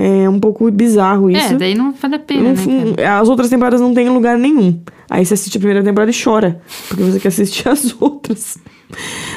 É 0.00 0.28
um 0.28 0.38
pouco 0.38 0.70
bizarro 0.70 1.28
isso. 1.28 1.54
É, 1.54 1.56
daí 1.56 1.74
não 1.74 1.92
vale 1.92 2.14
a 2.14 2.18
pena, 2.20 2.54
Não 2.54 2.94
né, 2.94 3.04
as 3.04 3.28
outras 3.28 3.48
temporadas 3.50 3.80
não 3.80 3.92
tem 3.92 4.08
lugar 4.08 4.38
nenhum. 4.38 4.78
Aí 5.10 5.24
você 5.26 5.34
assiste 5.34 5.56
a 5.56 5.60
primeira 5.60 5.82
temporada 5.82 6.10
e 6.10 6.14
chora. 6.22 6.60
Porque 6.86 7.02
você 7.02 7.18
quer 7.18 7.28
assistir 7.28 7.68
as 7.68 7.94
outras. 8.00 8.58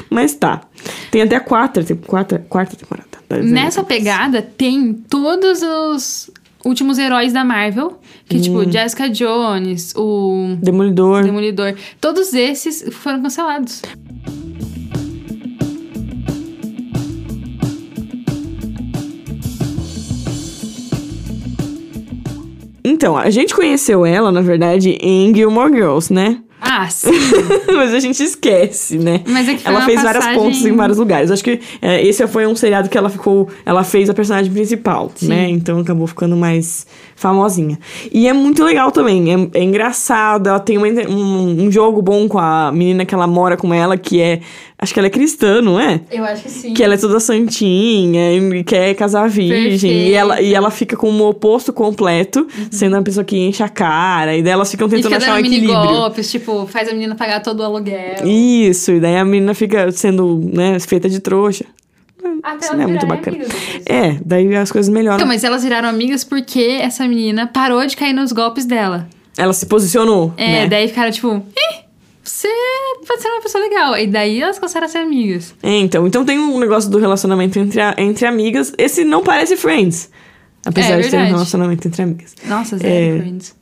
Mas 0.10 0.36
tá. 0.36 0.62
Tem 1.10 1.22
até 1.24 1.36
a 1.36 1.40
quarta, 1.40 1.84
tem 1.84 1.98
quarta, 1.98 2.46
quarta 2.48 2.76
temporada. 2.76 3.08
das 3.28 3.44
Nessa 3.46 3.82
Verônica 3.82 3.82
Mars. 3.82 3.88
pegada, 3.88 4.42
tem 4.42 4.94
todos 4.94 5.62
os 5.64 6.30
últimos 6.64 7.00
heróis 7.00 7.34
da 7.34 7.44
Marvel. 7.44 8.00
Que, 8.30 8.38
Hum. 8.38 8.42
tipo, 8.42 8.72
Jessica 8.72 9.10
Jones, 9.10 9.94
o 9.96 10.56
Demolidor. 10.62 11.24
Demolidor. 11.24 11.74
Todos 12.00 12.34
esses 12.34 12.86
foram 12.94 13.22
cancelados. 13.24 13.82
Então, 23.02 23.18
a 23.18 23.32
gente 23.32 23.56
conheceu 23.56 24.06
ela, 24.06 24.32
na 24.32 24.42
verdade, 24.42 24.92
em 25.02 25.34
Gilmore 25.34 25.74
Girls, 25.74 26.14
né? 26.14 26.38
Ah, 26.62 26.86
sim. 26.92 27.10
Mas 27.76 27.96
a 27.96 28.00
gente 28.00 28.22
esquece, 28.22 29.00
né? 29.00 29.22
Mas 29.28 29.50
é 29.50 29.56
que 29.56 29.64
foi 29.64 29.74
ela 29.74 29.82
fez 29.82 30.04
várias 30.04 30.24
passagem- 30.24 30.40
pontas 30.44 30.64
em 30.64 30.76
vários 30.76 30.98
lugares. 31.00 31.32
Acho 31.32 31.44
que 31.44 31.60
é, 31.82 32.06
esse 32.06 32.28
foi 32.28 32.46
um 32.46 32.56
seriado 32.56 32.88
que 32.90 32.96
ela 32.96 33.10
ficou. 33.10 33.50
Ela 33.66 33.84
fez 33.84 34.08
a 34.08 34.14
personagem 34.14 34.52
principal, 34.54 35.12
Sim. 35.16 35.30
né? 35.30 35.50
Então 35.50 35.80
acabou 35.80 36.06
ficando 36.06 36.38
mais 36.38 36.86
famosinha. 37.16 37.80
E 38.12 38.28
é 38.28 38.34
muito 38.34 38.64
legal 38.64 38.92
também. 38.92 39.34
É, 39.34 39.60
é 39.60 39.64
engraçado. 39.64 40.48
Ela 40.50 40.60
tem 40.60 40.78
uma 40.78 40.86
um, 41.10 41.64
um 41.66 41.72
jogo 41.72 42.00
bom 42.04 42.28
com 42.28 42.38
a 42.38 42.72
menina 42.72 43.04
que 43.06 43.16
ela 43.16 43.26
mora 43.26 43.58
com 43.58 43.74
ela, 43.74 43.98
que 43.98 44.22
é. 44.22 44.42
Acho 44.84 44.94
que 44.96 45.00
ela 45.00 45.06
é 45.06 45.12
cristã, 45.12 45.62
não 45.62 45.80
é? 45.80 46.02
Eu 46.12 46.26
acho 46.26 46.42
que 46.42 46.50
sim. 46.50 46.74
Que 46.74 46.84
ela 46.84 46.96
é 46.96 46.98
toda 46.98 47.20
santinha 47.20 48.34
e 48.34 48.64
quer 48.64 48.96
casar 48.96 49.30
virgem. 49.30 50.08
E 50.10 50.14
ela, 50.14 50.42
e 50.42 50.56
ela 50.56 50.72
fica 50.72 50.98
com 50.98 51.12
o 51.12 51.30
oposto 51.30 51.72
completo, 51.72 52.48
sendo 52.72 52.96
uma 52.96 53.04
pessoa 53.04 53.24
que 53.24 53.38
enche 53.38 53.62
a 53.62 53.70
cara. 53.70 54.36
E 54.36 54.42
daí 54.42 54.52
elas 54.54 54.72
ficam 54.72 54.88
Uhum. 54.88 54.94
E 54.94 54.96
tentando 55.04 55.14
fica 55.20 55.24
achar 55.32 55.36
um 55.36 55.40
equilíbrio. 55.46 55.74
golpes, 55.88 56.32
tipo, 56.32 56.66
faz 56.66 56.90
a 56.90 56.94
menina 56.94 57.14
pagar 57.14 57.42
todo 57.42 57.60
o 57.60 57.64
aluguel. 57.64 58.26
Isso, 58.26 58.94
e 58.94 59.00
daí 59.00 59.18
a 59.18 59.24
menina 59.26 59.54
fica 59.54 59.92
sendo, 59.92 60.42
né, 60.52 60.80
feita 60.80 61.08
de 61.08 61.20
trouxa. 61.20 61.66
Até 62.44 62.66
Isso 62.66 62.76
não 62.76 62.84
é 62.84 62.88
muito 62.88 63.06
bacana. 63.06 63.38
É, 63.86 64.18
daí 64.26 64.56
as 64.56 64.72
coisas 64.72 64.92
melhoram. 64.92 65.18
Então, 65.18 65.28
mas 65.28 65.44
elas 65.44 65.64
viraram 65.64 65.90
amigas 65.90 66.24
porque 66.24 66.80
essa 66.82 67.08
menina 67.08 67.46
parou 67.46 67.86
de 67.86 67.96
cair 67.96 68.14
nos 68.14 68.32
golpes 68.32 68.66
dela. 68.66 69.08
Ela 69.38 69.54
se 69.54 69.66
posicionou, 69.68 70.34
É, 70.38 70.48
né? 70.64 70.68
daí 70.68 70.88
ficaram 70.88 71.12
tipo, 71.12 71.36
Ih, 71.36 71.80
você 72.24 72.48
pode 73.08 73.22
ser 73.22 73.28
uma 73.30 73.42
pessoa 73.42 73.64
legal. 73.64 73.98
E 73.98 74.08
daí 74.08 74.42
elas 74.42 74.60
começaram 74.60 74.86
a 74.86 74.90
ser 74.90 75.00
amigas. 75.00 75.54
É, 75.64 75.78
então, 75.78 76.06
então 76.08 76.24
tem 76.26 76.38
um 76.40 76.60
negócio 76.60 76.90
do 76.90 76.98
relacionamento 77.00 77.58
entre, 77.60 77.82
a- 77.82 77.96
entre 77.98 78.26
amigas. 78.26 78.74
Esse 78.78 79.04
não 79.04 79.24
parece 79.24 79.56
Friends. 79.58 80.10
Apesar 80.66 81.00
É, 81.00 81.02
de 81.02 81.10
ter 81.10 81.18
um 81.18 81.26
relacionamento 81.26 81.88
entre 81.88 82.02
amigas. 82.04 82.36
Nossa, 82.46 82.78
zero 82.78 82.94
É. 82.94 83.20
friends. 83.20 83.56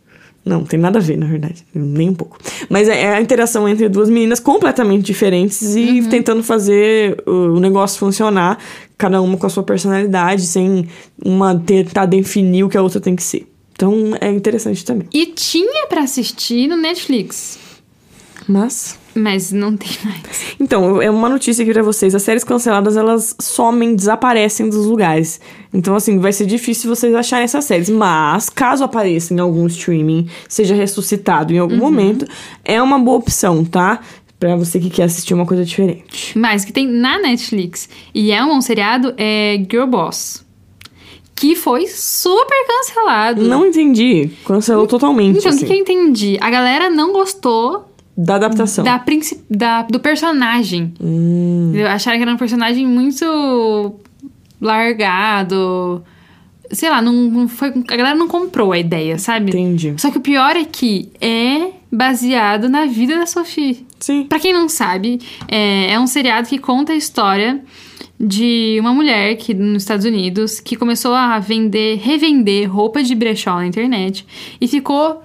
Não, 0.43 0.63
tem 0.63 0.79
nada 0.79 0.99
a 0.99 1.01
ver, 1.01 1.17
na 1.17 1.27
verdade. 1.27 1.65
Nem 1.73 2.09
um 2.09 2.13
pouco. 2.15 2.37
Mas 2.69 2.87
é 2.89 3.03
é 3.03 3.13
a 3.15 3.21
interação 3.21 3.67
entre 3.69 3.87
duas 3.87 4.09
meninas 4.09 4.39
completamente 4.39 5.03
diferentes 5.05 5.75
e 5.75 6.01
Uhum. 6.01 6.09
tentando 6.09 6.43
fazer 6.43 7.21
o 7.25 7.55
o 7.55 7.59
negócio 7.59 7.99
funcionar, 7.99 8.57
cada 8.97 9.21
uma 9.21 9.37
com 9.37 9.45
a 9.45 9.49
sua 9.49 9.63
personalidade, 9.63 10.45
sem 10.47 10.87
uma 11.23 11.57
tentar 11.59 12.05
definir 12.05 12.63
o 12.63 12.69
que 12.69 12.77
a 12.77 12.81
outra 12.81 12.99
tem 12.99 13.15
que 13.15 13.23
ser. 13.23 13.47
Então 13.73 14.13
é 14.19 14.29
interessante 14.31 14.83
também. 14.83 15.07
E 15.13 15.25
tinha 15.27 15.87
pra 15.87 16.01
assistir 16.01 16.67
no 16.67 16.75
Netflix. 16.77 17.57
Mas. 18.49 18.97
Mas 19.13 19.51
não 19.51 19.77
tem 19.77 19.89
mais. 20.03 20.55
Então, 20.59 20.99
é 20.99 21.09
uma 21.09 21.29
notícia 21.29 21.61
aqui 21.61 21.71
pra 21.71 21.83
vocês. 21.83 22.15
As 22.15 22.23
séries 22.23 22.43
canceladas, 22.43 22.97
elas 22.97 23.35
somem, 23.39 23.95
desaparecem 23.95 24.67
dos 24.67 24.87
lugares. 24.87 25.39
Então, 25.71 25.95
assim, 25.95 26.17
vai 26.17 26.33
ser 26.33 26.47
difícil 26.47 26.89
vocês 26.93 27.13
acharem 27.13 27.43
essas 27.45 27.63
séries. 27.65 27.89
Mas, 27.91 28.49
caso 28.49 28.83
apareça 28.83 29.35
em 29.35 29.39
algum 29.39 29.67
streaming, 29.67 30.27
seja 30.47 30.73
ressuscitado 30.73 31.53
em 31.53 31.59
algum 31.59 31.77
momento, 31.77 32.25
é 32.65 32.81
uma 32.81 32.97
boa 32.97 33.17
opção, 33.17 33.63
tá? 33.63 33.99
Pra 34.39 34.55
você 34.55 34.79
que 34.79 34.89
quer 34.89 35.03
assistir 35.03 35.35
uma 35.35 35.45
coisa 35.45 35.63
diferente. 35.63 36.35
Mas 36.37 36.65
que 36.65 36.73
tem 36.73 36.87
na 36.87 37.19
Netflix 37.19 37.87
e 38.15 38.31
é 38.31 38.43
um 38.43 38.61
seriado 38.61 39.13
é 39.17 39.63
Girl 39.69 39.85
Boss. 39.85 40.43
Que 41.35 41.55
foi 41.55 41.85
super 41.87 42.65
cancelado. 42.67 43.43
Não 43.43 43.65
entendi. 43.65 44.29
Cancelou 44.45 44.87
totalmente, 44.87 45.37
Então, 45.37 45.51
o 45.51 45.55
assim, 45.55 45.67
que, 45.67 45.67
que 45.67 45.73
eu 45.73 45.81
entendi? 45.81 46.37
A 46.41 46.49
galera 46.49 46.89
não 46.89 47.13
gostou 47.13 47.88
da 48.21 48.35
adaptação. 48.35 48.83
da, 48.83 49.01
da- 49.49 49.81
do 49.83 49.99
personagem. 49.99 50.93
Hum, 50.99 51.73
Acharam 51.87 52.17
que 52.17 52.23
era 52.23 52.33
um 52.33 52.37
personagem 52.37 52.85
muito 52.85 53.95
largado. 54.59 56.03
Sei 56.71 56.89
lá, 56.89 57.01
não, 57.01 57.13
não 57.13 57.47
foi, 57.47 57.69
a 57.69 57.95
galera 57.95 58.15
não 58.15 58.27
comprou 58.27 58.71
a 58.71 58.77
ideia, 58.77 59.17
sabe? 59.17 59.49
entendi. 59.49 59.95
Só 59.97 60.11
que 60.11 60.19
o 60.19 60.21
pior 60.21 60.55
é 60.55 60.63
que 60.65 61.09
é 61.19 61.71
baseado 61.91 62.69
na 62.69 62.85
vida 62.85 63.17
da 63.17 63.25
Sophie. 63.25 63.87
Sim. 63.99 64.25
Pra 64.25 64.39
quem 64.39 64.53
não 64.53 64.69
sabe, 64.69 65.19
é, 65.47 65.91
é 65.93 65.99
um 65.99 66.05
seriado 66.05 66.47
que 66.47 66.59
conta 66.59 66.93
a 66.93 66.95
história 66.95 67.59
de 68.19 68.77
uma 68.79 68.93
mulher 68.93 69.35
que 69.37 69.53
nos 69.53 69.81
Estados 69.81 70.05
Unidos 70.05 70.59
que 70.59 70.75
começou 70.75 71.13
a 71.15 71.39
vender, 71.39 71.97
revender 71.97 72.69
roupa 72.71 73.01
de 73.01 73.15
brechó 73.15 73.55
na 73.55 73.65
internet 73.65 74.25
e 74.61 74.67
ficou 74.67 75.23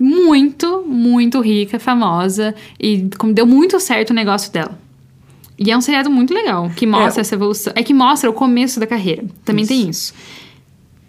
muito, 0.00 0.82
muito 0.86 1.40
rica, 1.40 1.78
famosa 1.78 2.54
e 2.80 3.08
como 3.18 3.32
deu 3.32 3.46
muito 3.46 3.78
certo 3.80 4.10
o 4.10 4.14
negócio 4.14 4.52
dela. 4.52 4.78
E 5.58 5.70
é 5.70 5.76
um 5.76 5.80
seriado 5.80 6.10
muito 6.10 6.34
legal, 6.34 6.70
que 6.74 6.86
mostra 6.86 7.20
É. 7.20 7.22
essa 7.22 7.34
evolução. 7.34 7.72
É 7.76 7.82
que 7.82 7.94
mostra 7.94 8.28
o 8.28 8.32
começo 8.32 8.80
da 8.80 8.86
carreira. 8.86 9.24
Também 9.44 9.66
tem 9.66 9.88
isso. 9.88 10.12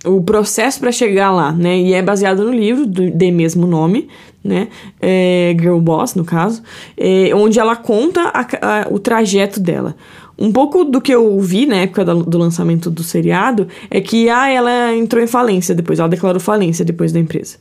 o 0.05 0.21
processo 0.21 0.81
pra 0.81 0.91
chegar 0.91 1.31
lá, 1.31 1.53
né? 1.53 1.79
E 1.79 1.93
é 1.93 2.01
baseado 2.01 2.43
no 2.43 2.51
livro 2.53 2.85
do, 2.85 3.09
de 3.09 3.31
mesmo 3.31 3.65
nome, 3.65 4.09
né? 4.43 4.67
É, 5.01 5.55
Girl 5.57 5.79
Boss, 5.79 6.13
no 6.13 6.25
caso, 6.25 6.61
é, 6.97 7.33
onde 7.33 7.57
ela 7.57 7.73
conta 7.77 8.23
a- 8.23 8.41
a- 8.81 8.87
o 8.91 8.99
trajeto 8.99 9.61
dela. 9.61 9.95
Um 10.37 10.51
pouco 10.51 10.83
do 10.83 10.99
que 10.99 11.13
eu 11.13 11.39
vi 11.39 11.65
na 11.65 11.77
época 11.77 12.03
da- 12.03 12.13
do 12.15 12.37
lançamento 12.37 12.91
do 12.91 13.01
seriado 13.01 13.65
é 13.89 14.01
que 14.01 14.27
ah, 14.29 14.49
ela 14.49 14.93
entrou 14.93 15.23
em 15.23 15.27
falência 15.27 15.73
depois, 15.73 15.99
ela 15.99 16.09
declarou 16.09 16.41
falência 16.41 16.83
depois 16.83 17.13
da 17.13 17.19
empresa. 17.21 17.55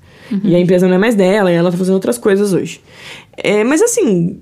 E 0.44 0.54
a 0.54 0.58
empresa 0.60 0.86
não 0.88 0.94
é 0.94 0.98
mais 0.98 1.14
dela, 1.14 1.50
e 1.50 1.54
ela 1.54 1.70
tá 1.70 1.76
fazendo 1.76 1.94
outras 1.94 2.18
coisas 2.18 2.52
hoje. 2.52 2.80
É, 3.36 3.62
mas 3.64 3.80
assim, 3.82 4.38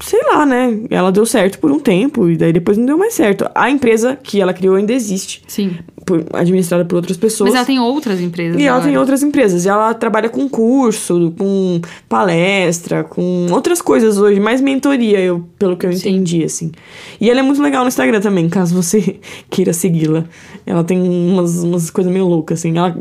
sei 0.00 0.20
lá, 0.24 0.44
né? 0.46 0.80
Ela 0.90 1.10
deu 1.12 1.26
certo 1.26 1.58
por 1.58 1.70
um 1.70 1.78
tempo 1.78 2.28
e 2.28 2.36
daí 2.36 2.52
depois 2.52 2.76
não 2.78 2.86
deu 2.86 2.98
mais 2.98 3.14
certo. 3.14 3.46
A 3.54 3.70
empresa 3.70 4.16
que 4.22 4.40
ela 4.40 4.52
criou 4.52 4.74
ainda 4.76 4.92
existe, 4.92 5.42
Sim. 5.46 5.76
por- 6.06 6.24
administrada 6.32 6.84
por 6.86 6.96
outras 6.96 7.16
pessoas. 7.18 7.50
Mas 7.50 7.56
ela 7.56 7.66
tem 7.66 7.78
outras 7.78 8.18
empresas. 8.20 8.58
E 8.60 8.64
ela 8.64 8.76
agora. 8.78 8.88
tem 8.90 8.98
outras 8.98 9.22
empresas. 9.22 9.64
E 9.64 9.68
ela 9.68 9.92
trabalha 9.94 10.28
com 10.30 10.48
curso, 10.48 11.34
com 11.38 11.80
palestra, 12.08 13.04
com 13.04 13.46
outras 13.50 13.80
coisas 13.82 14.18
hoje, 14.18 14.40
mais 14.40 14.60
mentoria, 14.60 15.20
eu, 15.20 15.44
pelo 15.58 15.76
que 15.76 15.84
eu 15.86 15.92
entendi, 15.92 16.44
assim. 16.44 16.72
E 17.20 17.28
ela 17.30 17.40
é 17.40 17.42
muito 17.42 17.62
legal 17.62 17.82
no 17.82 17.88
Instagram 17.88 18.20
também, 18.20 18.48
caso 18.48 18.74
você 18.74 19.16
queira 19.50 19.72
segui-la. 19.72 20.24
Ela 20.66 20.82
tem 20.84 21.00
umas, 21.00 21.62
umas 21.62 21.90
coisas 21.90 22.12
meio 22.12 22.26
loucas, 22.26 22.58
assim. 22.60 22.76
Ela, 22.76 22.96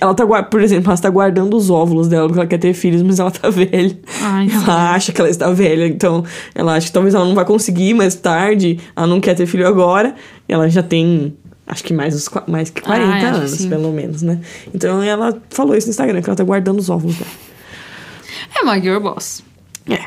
ela 0.00 0.14
tá, 0.14 0.24
por 0.42 0.60
exemplo, 0.60 0.86
ela 0.88 0.94
está 0.94 1.08
guardando 1.10 1.56
os 1.56 1.70
óvulos 1.70 2.08
dela 2.08 2.26
porque 2.26 2.40
ela 2.40 2.48
quer 2.48 2.58
ter 2.58 2.72
filhos, 2.74 3.02
mas 3.02 3.18
ela 3.20 3.30
tá 3.30 3.48
velha. 3.50 3.98
Ai, 4.22 4.48
sim. 4.48 4.56
ela 4.56 4.92
acha 4.92 5.12
que 5.12 5.20
ela 5.20 5.30
está 5.30 5.50
velha, 5.50 5.86
então 5.86 6.24
ela 6.54 6.74
acha 6.74 6.86
que 6.86 6.92
talvez 6.92 7.14
ela 7.14 7.24
não 7.24 7.34
vai 7.34 7.44
conseguir 7.44 7.94
mais 7.94 8.14
tarde, 8.14 8.78
ela 8.96 9.06
não 9.06 9.20
quer 9.20 9.34
ter 9.34 9.46
filho 9.46 9.66
agora, 9.66 10.14
e 10.48 10.52
ela 10.52 10.68
já 10.68 10.82
tem. 10.82 11.36
Acho 11.66 11.82
que 11.82 11.94
mais, 11.94 12.28
qua- 12.28 12.44
mais 12.46 12.68
que 12.68 12.82
40 12.82 13.10
Ah, 13.10 13.30
anos, 13.36 13.50
sim. 13.52 13.68
pelo 13.70 13.90
menos, 13.90 14.20
né? 14.20 14.38
Então 14.74 15.02
ela 15.02 15.40
falou 15.48 15.74
isso 15.74 15.86
no 15.86 15.90
Instagram, 15.92 16.20
que 16.20 16.28
ela 16.28 16.36
tá 16.36 16.44
guardando 16.44 16.78
os 16.78 16.90
óvulos 16.90 17.16
dela. 17.16 17.30
É 18.58 18.62
uma 18.62 18.78
girl 18.78 19.00
boss. 19.00 19.42
É. 19.88 19.98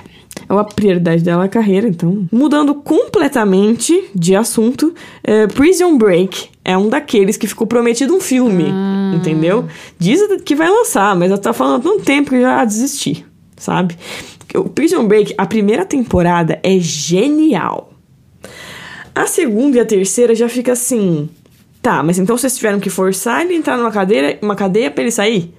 A 0.49 0.63
prioridade 0.63 1.23
dela 1.23 1.43
é 1.43 1.45
a 1.45 1.49
carreira, 1.49 1.87
então. 1.87 2.27
Mudando 2.31 2.73
completamente 2.75 4.09
de 4.15 4.35
assunto, 4.35 4.93
é, 5.23 5.45
Prison 5.47 5.97
Break 5.97 6.49
é 6.63 6.77
um 6.77 6.87
daqueles 6.89 7.35
que 7.35 7.47
ficou 7.47 7.67
prometido 7.67 8.15
um 8.15 8.21
filme, 8.21 8.65
Ah. 8.71 9.13
entendeu? 9.15 9.65
Diz 9.99 10.21
que 10.45 10.55
vai 10.55 10.69
lançar, 10.69 11.15
mas 11.15 11.29
ela 11.31 11.39
tá 11.39 11.51
falando 11.51 11.81
há 11.81 11.83
tanto 11.91 12.03
tempo 12.05 12.29
que 12.29 12.39
já 12.41 12.63
desisti, 12.63 13.25
sabe? 13.57 13.97
O 14.55 14.69
Prison 14.69 15.05
Break, 15.05 15.33
a 15.37 15.45
primeira 15.45 15.83
temporada 15.85 16.57
é 16.63 16.79
genial. 16.79 17.91
A 19.13 19.25
segunda 19.27 19.77
e 19.77 19.79
a 19.81 19.85
terceira 19.85 20.33
já 20.33 20.47
fica 20.47 20.71
assim. 20.71 21.29
Tá, 21.81 22.01
mas 22.03 22.17
então 22.19 22.37
vocês 22.37 22.55
tiveram 22.55 22.79
que 22.79 22.89
forçar 22.89 23.41
ele 23.41 23.53
a 23.53 23.57
entrar 23.57 23.77
numa 23.77 23.91
cadeira, 23.91 24.37
uma 24.41 24.55
cadeia 24.55 24.89
pra 24.91 25.03
ele 25.03 25.11
sair? 25.11 25.53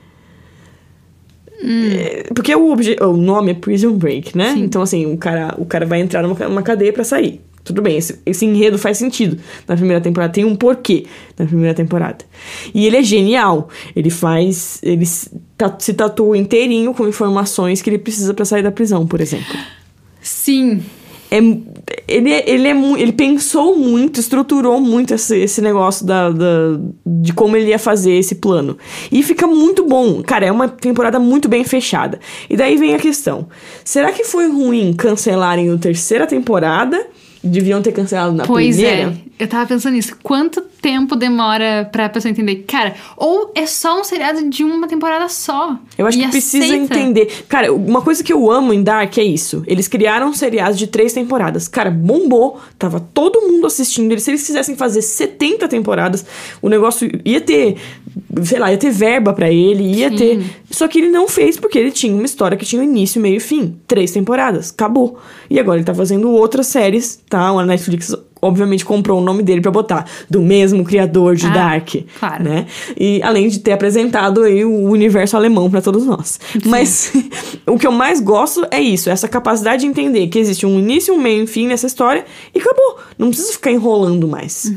É, 1.62 2.25
porque 2.35 2.55
o, 2.55 2.75
o 2.75 3.17
nome 3.17 3.50
é 3.50 3.55
Prison 3.55 3.93
Break, 3.93 4.37
né? 4.37 4.53
Sim. 4.55 4.62
Então, 4.62 4.81
assim, 4.83 5.12
o 5.12 5.17
cara, 5.17 5.55
o 5.59 5.65
cara 5.65 5.85
vai 5.87 6.00
entrar 6.00 6.23
numa, 6.23 6.35
numa 6.49 6.62
cadeia 6.62 6.93
pra 6.93 7.05
sair. 7.05 7.41
Tudo 7.65 7.83
bem, 7.83 7.99
esse, 7.99 8.19
esse 8.25 8.47
enredo 8.47 8.79
faz 8.79 8.97
sentido 8.97 9.37
na 9.67 9.77
primeira 9.77 10.00
temporada. 10.00 10.33
Tem 10.33 10.45
um 10.45 10.57
porquê 10.57 11.05
na 11.38 11.45
primeira 11.45 11.75
temporada. 11.75 12.25
E 12.75 12.87
ele 12.87 12.97
é 12.97 13.03
genial. 13.03 13.69
Ele 13.95 14.09
faz. 14.09 14.79
Ele 14.83 15.05
se 15.05 15.31
ta- 15.57 15.77
se 15.79 15.93
tatua 15.93 16.38
inteirinho 16.38 16.95
com 16.95 17.07
informações 17.07 17.83
que 17.83 17.91
ele 17.91 17.99
precisa 17.99 18.33
pra 18.33 18.45
sair 18.47 18.62
da 18.62 18.73
prisão, 18.73 19.07
por 19.07 19.21
exemplo. 19.21 19.55
Sim. 20.23 20.83
É, 21.31 21.38
ele, 22.07 22.33
é- 22.33 22.49
ele, 22.50 22.68
é, 22.68 22.75
mu- 22.75 22.97
ele 22.97 23.12
pensou 23.12 23.76
muito, 23.76 24.18
estruturou 24.21 24.80
muito 24.80 25.14
esse, 25.14 25.37
esse 25.38 25.61
negócio 25.61 26.04
da, 26.07 26.30
da- 26.30 26.78
de 27.07 27.33
como 27.33 27.57
ele 27.57 27.71
ia 27.71 27.78
fazer 27.78 28.12
esse 28.12 28.37
plano. 28.37 28.76
E 29.12 29.23
fica 29.23 29.47
muito 29.47 29.85
bom. 29.85 30.23
Cara, 30.23 30.47
é 30.47 30.52
uma 30.52 30.68
temporada 30.68 31.18
muito 31.18 31.49
bem 31.49 31.64
fechada. 31.64 32.18
E 32.49 32.57
daí 32.57 32.76
vem 32.76 32.95
a 32.95 32.99
questão: 32.99 33.47
será 33.85 34.12
que 34.12 34.25
foi 34.25 34.49
ruim 34.50 34.92
cancelarem 34.92 35.71
a 35.73 35.78
terceira 35.78 36.26
temporada? 36.26 37.07
Deviam 37.42 37.80
ter 37.80 37.92
cancelado 37.92 38.33
na 38.35 38.45
Pois 38.45 38.76
primeira? 38.76 39.11
é. 39.25 39.28
Eu 39.38 39.47
tava 39.47 39.66
pensando 39.66 39.92
nisso. 39.95 40.16
Quanto 40.23 40.61
tempo 40.61 41.14
demora 41.14 41.88
pra 41.92 42.09
pessoa 42.09 42.30
entender? 42.30 42.64
Cara, 42.66 42.95
ou 43.16 43.52
é 43.54 43.66
só 43.66 44.00
um 44.00 44.04
seriado 44.04 44.49
de 44.50 44.64
uma 44.64 44.88
temporada 44.88 45.28
só. 45.28 45.76
Eu 45.97 46.07
acho 46.07 46.18
que 46.18 46.28
precisa 46.28 46.64
aceita. 46.64 46.95
entender. 46.99 47.45
Cara, 47.49 47.73
uma 47.73 48.02
coisa 48.02 48.23
que 48.25 48.33
eu 48.33 48.50
amo 48.50 48.73
em 48.73 48.83
Dark 48.83 49.16
é 49.18 49.23
isso. 49.25 49.62
Eles 49.66 49.87
criaram 49.87 50.28
um 50.28 50.33
seriado 50.35 50.76
de 50.76 50.87
três 50.87 51.12
temporadas. 51.12 51.68
Cara, 51.68 51.90
bombou. 51.90 52.61
Tava 52.78 53.00
todo 53.00 53.40
mundo 53.42 53.66
assistindo. 53.66 54.11
Eles- 54.12 54.23
Se 54.25 54.30
eles 54.33 54.45
quisessem 54.47 54.76
fazer 54.76 55.02
70 55.02 55.68
temporadas, 55.68 56.25
o 56.61 56.68
negócio 56.68 57.09
ia 57.25 57.40
ter, 57.40 57.76
sei 58.45 58.59
lá, 58.59 58.71
ia 58.73 58.78
ter 58.78 58.90
verba 58.90 59.33
pra 59.33 59.50
ele, 59.50 59.85
ia 59.85 60.11
Sim. 60.11 60.16
ter. 60.16 60.45
Só 60.71 60.87
que 60.88 60.99
ele 60.99 61.11
não 61.11 61.28
fez 61.28 61.57
porque 61.57 61.78
ele 61.78 61.90
tinha 61.90 62.12
uma 62.14 62.25
história 62.26 62.57
que 62.57 62.64
tinha 62.64 62.80
um 62.80 62.85
início, 62.85 63.21
meio 63.21 63.37
e 63.37 63.40
fim. 63.40 63.76
Três 63.87 64.11
temporadas. 64.11 64.71
Acabou. 64.71 65.18
E 65.49 65.59
agora 65.59 65.78
ele 65.78 65.85
tá 65.85 65.95
fazendo 65.95 66.30
outras 66.30 66.66
séries, 66.66 67.21
tá? 67.28 67.49
A 67.49 67.64
Netflix. 67.66 68.14
Obviamente 68.40 68.85
comprou 68.85 69.21
o 69.21 69.25
nome 69.25 69.42
dele 69.42 69.61
pra 69.61 69.71
botar. 69.71 70.07
Do 70.30 70.40
mesmo 70.40 70.85
criador 70.85 71.35
de 71.37 71.47
Ah, 71.47 71.50
Dark. 71.50 71.88
claro. 72.18 72.42
Né? 72.45 72.66
E 72.99 73.21
além 73.23 73.49
de 73.49 73.59
ter 73.59 73.73
apresentado 73.73 74.42
aí 74.42 74.64
o 74.64 74.85
universo 74.90 75.37
alemão 75.37 75.71
pra 75.71 75.80
todos 75.83 76.04
nós. 76.07 76.38
Mas 76.66 77.12
o 77.66 77.78
que 77.78 77.87
eu 77.87 77.92
mais 77.92 78.21
gosto 78.21 78.66
é 78.71 78.80
isso, 78.80 79.11
essa 79.11 79.28
capacidade 79.28 79.83
de 79.83 79.88
entender 79.88 80.26
que 80.28 80.38
existe 80.38 80.64
um 80.66 80.78
início, 80.78 81.14
um 81.14 81.18
meio 81.21 81.40
e 81.40 81.42
um 81.45 81.47
fim 81.47 81.66
nessa 81.66 81.87
história 81.87 82.25
e 82.54 82.59
acabou. 82.61 82.99
Não 83.18 83.28
precisa 83.28 83.52
ficar 83.52 83.71
enrolando 83.73 84.28
mais. 84.28 84.73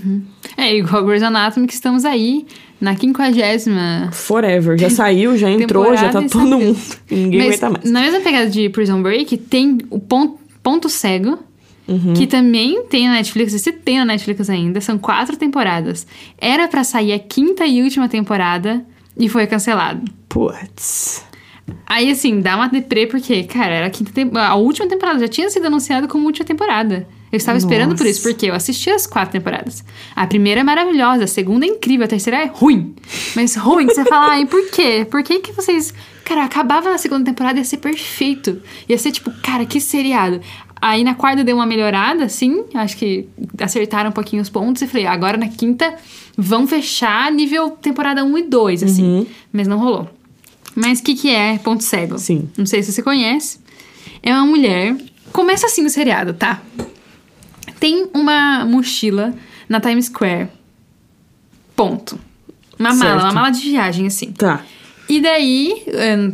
É 0.58 0.76
igual 0.76 1.06
Grey's 1.06 1.24
Anatomy, 1.24 1.68
que 1.68 1.74
estamos 1.74 2.04
aí 2.06 2.46
na 2.80 2.96
quinquagésima. 2.96 4.10
Forever. 4.12 4.78
Já 4.80 4.90
saiu, 4.90 5.38
já 5.38 5.50
entrou, 5.50 5.96
já 5.96 6.10
tá 6.10 6.22
todo 6.24 6.58
mundo. 6.58 6.78
Ninguém 7.10 7.40
Mas 7.40 7.48
aguenta 7.64 7.70
mais. 7.70 7.92
na 7.92 8.02
mesma 8.02 8.20
pegada 8.22 8.50
de 8.50 8.70
Prison 8.70 9.02
Break, 9.02 9.38
tem 9.38 9.78
o 9.90 10.00
ponto, 10.00 10.40
ponto 10.64 10.90
cego, 10.90 11.38
Uhum. 11.88 12.14
que 12.14 12.28
também 12.28 12.84
tem 12.84 13.08
na 13.08 13.16
Netflix. 13.16 13.54
Esse 13.54 13.72
tem 13.72 13.98
na 13.98 14.06
Netflix 14.06 14.50
ainda. 14.50 14.80
São 14.80 14.98
quatro 14.98 15.36
temporadas. 15.36 16.08
Era 16.38 16.68
pra 16.68 16.84
sair 16.84 17.14
a 17.14 17.20
quinta 17.20 17.66
e 17.66 17.82
última 17.82 18.08
temporada 18.08 18.86
e 19.18 19.28
foi 19.28 19.48
cancelado. 19.48 20.04
Putz. 20.30 21.26
Aí, 21.86 22.10
assim, 22.10 22.42
dá 22.42 22.56
uma 22.56 22.68
deprê, 22.68 23.08
porque, 23.08 23.44
cara, 23.44 23.74
era 23.74 23.88
a, 23.88 23.90
quinta 23.90 24.22
a 24.40 24.56
última 24.56 24.88
temporada, 24.88 25.20
já 25.20 25.28
tinha 25.28 25.50
sido 25.50 25.68
anunciado 25.68 26.08
como 26.08 26.26
última 26.26 26.46
temporada. 26.46 27.08
Eu 27.32 27.38
estava 27.38 27.58
esperando 27.58 27.96
por 27.96 28.06
Nossa. 28.06 28.10
isso, 28.10 28.24
porque 28.24 28.48
eu 28.48 28.54
assisti 28.54 28.90
as 28.90 29.08
quatro 29.08 29.32
temporadas. 29.32 29.86
A 30.14 30.28
primeira 30.28 30.62
é 30.62 30.64
maravilhosa, 30.64 31.24
a 31.24 31.28
segunda 31.28 31.66
é 31.66 31.70
incrível, 31.70 32.06
a 32.06 32.08
terceira 32.08 32.42
é 32.42 32.46
ruim. 32.46 32.94
Mas 33.36 33.56
ruim, 33.56 33.88
que 33.88 33.94
você 33.96 34.04
fala, 34.04 34.32
ai, 34.32 34.46
por 34.46 34.70
quê? 34.70 35.08
Por 35.10 35.24
que 35.24 35.40
que 35.40 35.54
vocês... 35.54 35.94
Cara, 36.32 36.46
acabava 36.46 36.94
a 36.96 36.98
segunda 36.98 37.26
temporada, 37.26 37.60
ia 37.60 37.66
ser 37.66 37.76
perfeito. 37.76 38.62
Ia 38.88 38.98
ser 38.98 39.12
tipo, 39.12 39.30
cara, 39.44 39.66
que 39.66 39.82
seriado. 39.82 40.40
Aí 40.82 41.04
na 41.04 41.14
quarta 41.14 41.44
deu 41.44 41.58
uma 41.58 41.66
melhorada, 41.66 42.30
sim. 42.30 42.64
Acho 42.74 42.96
que 42.96 43.28
acertaram 43.60 44.12
um 44.12 44.14
pouquinho 44.14 44.42
os 44.42 44.48
pontos. 44.50 44.82
E 44.82 44.88
falei, 44.88 45.06
agora 45.06 45.36
na 45.36 45.50
quinta 45.50 45.94
vão 46.38 46.66
fechar 46.66 47.30
nível 47.34 47.72
temporada 47.72 48.24
1 48.24 48.38
e 48.38 48.44
2, 48.44 48.84
assim. 48.84 49.28
Mas 49.52 49.68
não 49.68 49.78
rolou. 49.78 50.10
Mas 50.74 51.00
o 51.00 51.04
que, 51.04 51.16
que 51.16 51.30
é 51.30 51.58
Ponto 51.58 51.84
Cego? 51.84 52.18
Sim. 52.18 52.48
Não 52.58 52.66
sei 52.66 52.82
se 52.82 52.94
você 52.94 53.02
conhece. 53.04 53.60
É 54.24 54.34
uma 54.34 54.46
mulher. 54.46 54.96
Começa 55.34 55.66
assim 55.66 55.84
no 55.84 55.90
seriado, 55.90 56.34
tá? 56.34 56.62
Tem 57.78 58.08
uma 58.14 58.64
mochila 58.64 59.34
na 59.68 59.82
Times 59.82 60.06
Square. 60.06 60.48
Ponto. 61.76 62.18
Uma 62.80 62.94
mala, 62.94 63.12
Certo. 63.12 63.24
uma 63.26 63.34
mala 63.34 63.50
de 63.50 63.60
viagem, 63.60 64.08
assim. 64.08 64.32
Tá. 64.32 64.64
E 65.12 65.20
daí, 65.20 65.84
ahn, 65.94 66.32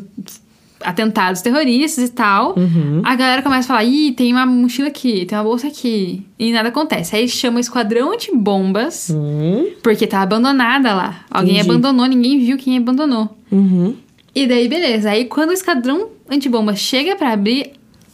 atentados 0.82 1.42
terroristas 1.42 2.10
e 2.10 2.12
tal, 2.14 2.56
a 3.04 3.16
galera 3.16 3.42
começa 3.42 3.66
a 3.66 3.68
falar: 3.70 3.84
ih, 3.84 4.12
tem 4.12 4.32
uma 4.32 4.46
mochila 4.46 4.88
aqui, 4.90 5.26
tem 5.26 5.36
uma 5.38 5.44
bolsa 5.44 5.68
aqui. 5.68 6.24
E 6.38 6.52
nada 6.52 6.70
acontece. 6.70 7.16
Aí 7.16 7.28
chama 7.28 7.58
o 7.58 7.60
esquadrão 7.60 8.14
antibombas, 8.14 9.10
Hum. 9.10 9.66
porque 9.82 10.06
tá 10.06 10.22
abandonada 10.22 10.94
lá. 10.94 11.26
Alguém 11.32 11.56
Entendi. 11.56 11.70
abandonou, 11.72 12.06
ninguém 12.06 12.38
viu 12.40 12.58
quem 12.58 12.78
abandonou. 12.78 13.36
Uhum. 13.52 13.96
E 14.36 14.46
daí, 14.46 14.68
beleza. 14.68 15.10
Aí 15.10 15.26
quando 15.26 15.50
o 15.50 15.54
esquadrão 15.54 16.10
antibomba 16.30 16.76
chega 16.76 17.16
pra 17.16 17.34
abrir, 17.34 17.72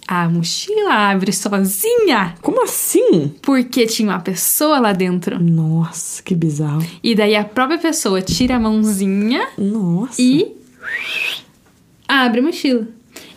a 0.08 0.28
mochila 0.30 0.94
abre 1.12 1.32
sozinha. 1.32 2.36
Como 2.42 2.64
assim? 2.64 3.34
Porque 3.42 3.86
tinha 3.86 4.10
uma 4.10 4.20
pessoa 4.20 4.80
lá 4.80 4.94
dentro. 4.94 5.40
Nossa, 5.42 6.22
que 6.22 6.36
bizarro. 6.36 6.86
E 7.04 7.16
daí 7.16 7.36
a 7.36 7.44
própria 7.44 7.78
pessoa 7.78 8.22
tira 8.22 8.56
a 8.56 8.60
mãozinha 8.60 9.48
Nossa. 9.58 10.22
e 10.22 10.52
abre 12.08 12.40
a 12.40 12.44
mochila. 12.44 12.88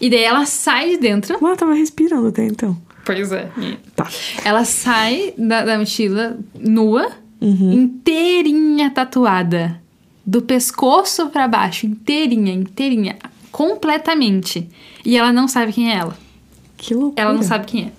E 0.01 0.11
daí 0.11 0.23
ela 0.25 0.45
sai 0.47 0.91
de 0.91 0.99
dentro. 0.99 1.37
Ela 1.41 1.57
tava 1.57 1.75
respirando 1.75 2.29
até 2.29 2.45
então. 2.45 2.77
Pois 3.05 3.31
é. 3.33 3.49
Tá. 3.95 4.09
Ela 4.45 4.65
sai 4.65 5.33
da, 5.39 5.65
da 5.65 5.79
mochila 5.79 6.39
nua, 6.59 7.11
Uhum. 7.41 7.73
inteirinha 7.73 8.91
tatuada. 8.91 9.81
Do 10.25 10.43
pescoço 10.43 11.29
pra 11.29 11.47
baixo, 11.47 11.87
inteirinha, 11.87 12.53
inteirinha. 12.53 13.17
Completamente. 13.53 14.69
E 15.05 15.17
ela 15.17 15.33
não 15.33 15.47
sabe 15.47 15.73
quem 15.73 15.93
é 15.93 15.97
ela. 15.99 16.19
Que 16.77 16.95
loucura. 16.95 17.21
Ela 17.23 17.33
não 17.33 17.43
sabe 17.43 17.67
quem 17.67 17.85
é. 17.85 17.93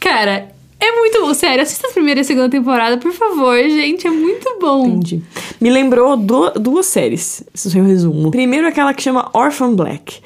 Cara, 0.00 0.48
é 0.78 0.92
muito 0.92 1.20
bom. 1.20 1.34
Sério, 1.34 1.62
assista 1.62 1.88
a 1.88 1.90
primeira 1.92 2.20
e 2.20 2.22
a 2.22 2.24
segunda 2.24 2.48
temporada, 2.48 2.96
por 2.98 3.12
favor, 3.12 3.56
gente. 3.62 4.06
É 4.06 4.10
muito 4.10 4.58
bom. 4.60 4.86
Entendi. 4.86 5.22
Me 5.60 5.70
lembrou 5.70 6.16
du- 6.16 6.50
duas 6.60 6.86
séries, 6.86 7.42
é 7.74 7.78
o 7.80 7.84
resumo. 7.84 8.30
Primeiro 8.30 8.66
aquela 8.68 8.92
que 8.92 9.02
chama 9.02 9.30
Orphan 9.32 9.74
Black, 9.74 10.20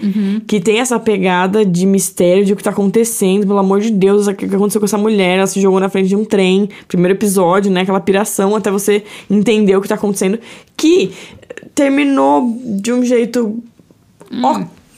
que 0.46 0.60
tem 0.60 0.78
essa 0.80 0.98
pegada 0.98 1.64
de 1.64 1.86
mistério 1.86 2.44
de 2.44 2.52
o 2.52 2.56
que 2.56 2.62
tá 2.64 2.70
acontecendo, 2.70 3.46
pelo 3.46 3.58
amor 3.58 3.80
de 3.80 3.90
Deus, 3.90 4.26
o 4.26 4.34
que 4.34 4.44
aconteceu 4.44 4.80
com 4.80 4.84
essa 4.86 4.98
mulher, 4.98 5.38
ela 5.38 5.46
se 5.46 5.60
jogou 5.60 5.78
na 5.78 5.88
frente 5.88 6.08
de 6.08 6.16
um 6.16 6.24
trem, 6.24 6.68
primeiro 6.88 7.16
episódio, 7.16 7.70
né, 7.70 7.82
aquela 7.82 8.00
piração 8.00 8.56
até 8.56 8.70
você 8.72 9.04
entender 9.30 9.76
o 9.76 9.80
que 9.80 9.88
tá 9.88 9.94
acontecendo, 9.94 10.38
que 10.76 11.12
terminou 11.74 12.52
de 12.80 12.92
um 12.92 13.04
jeito 13.04 13.62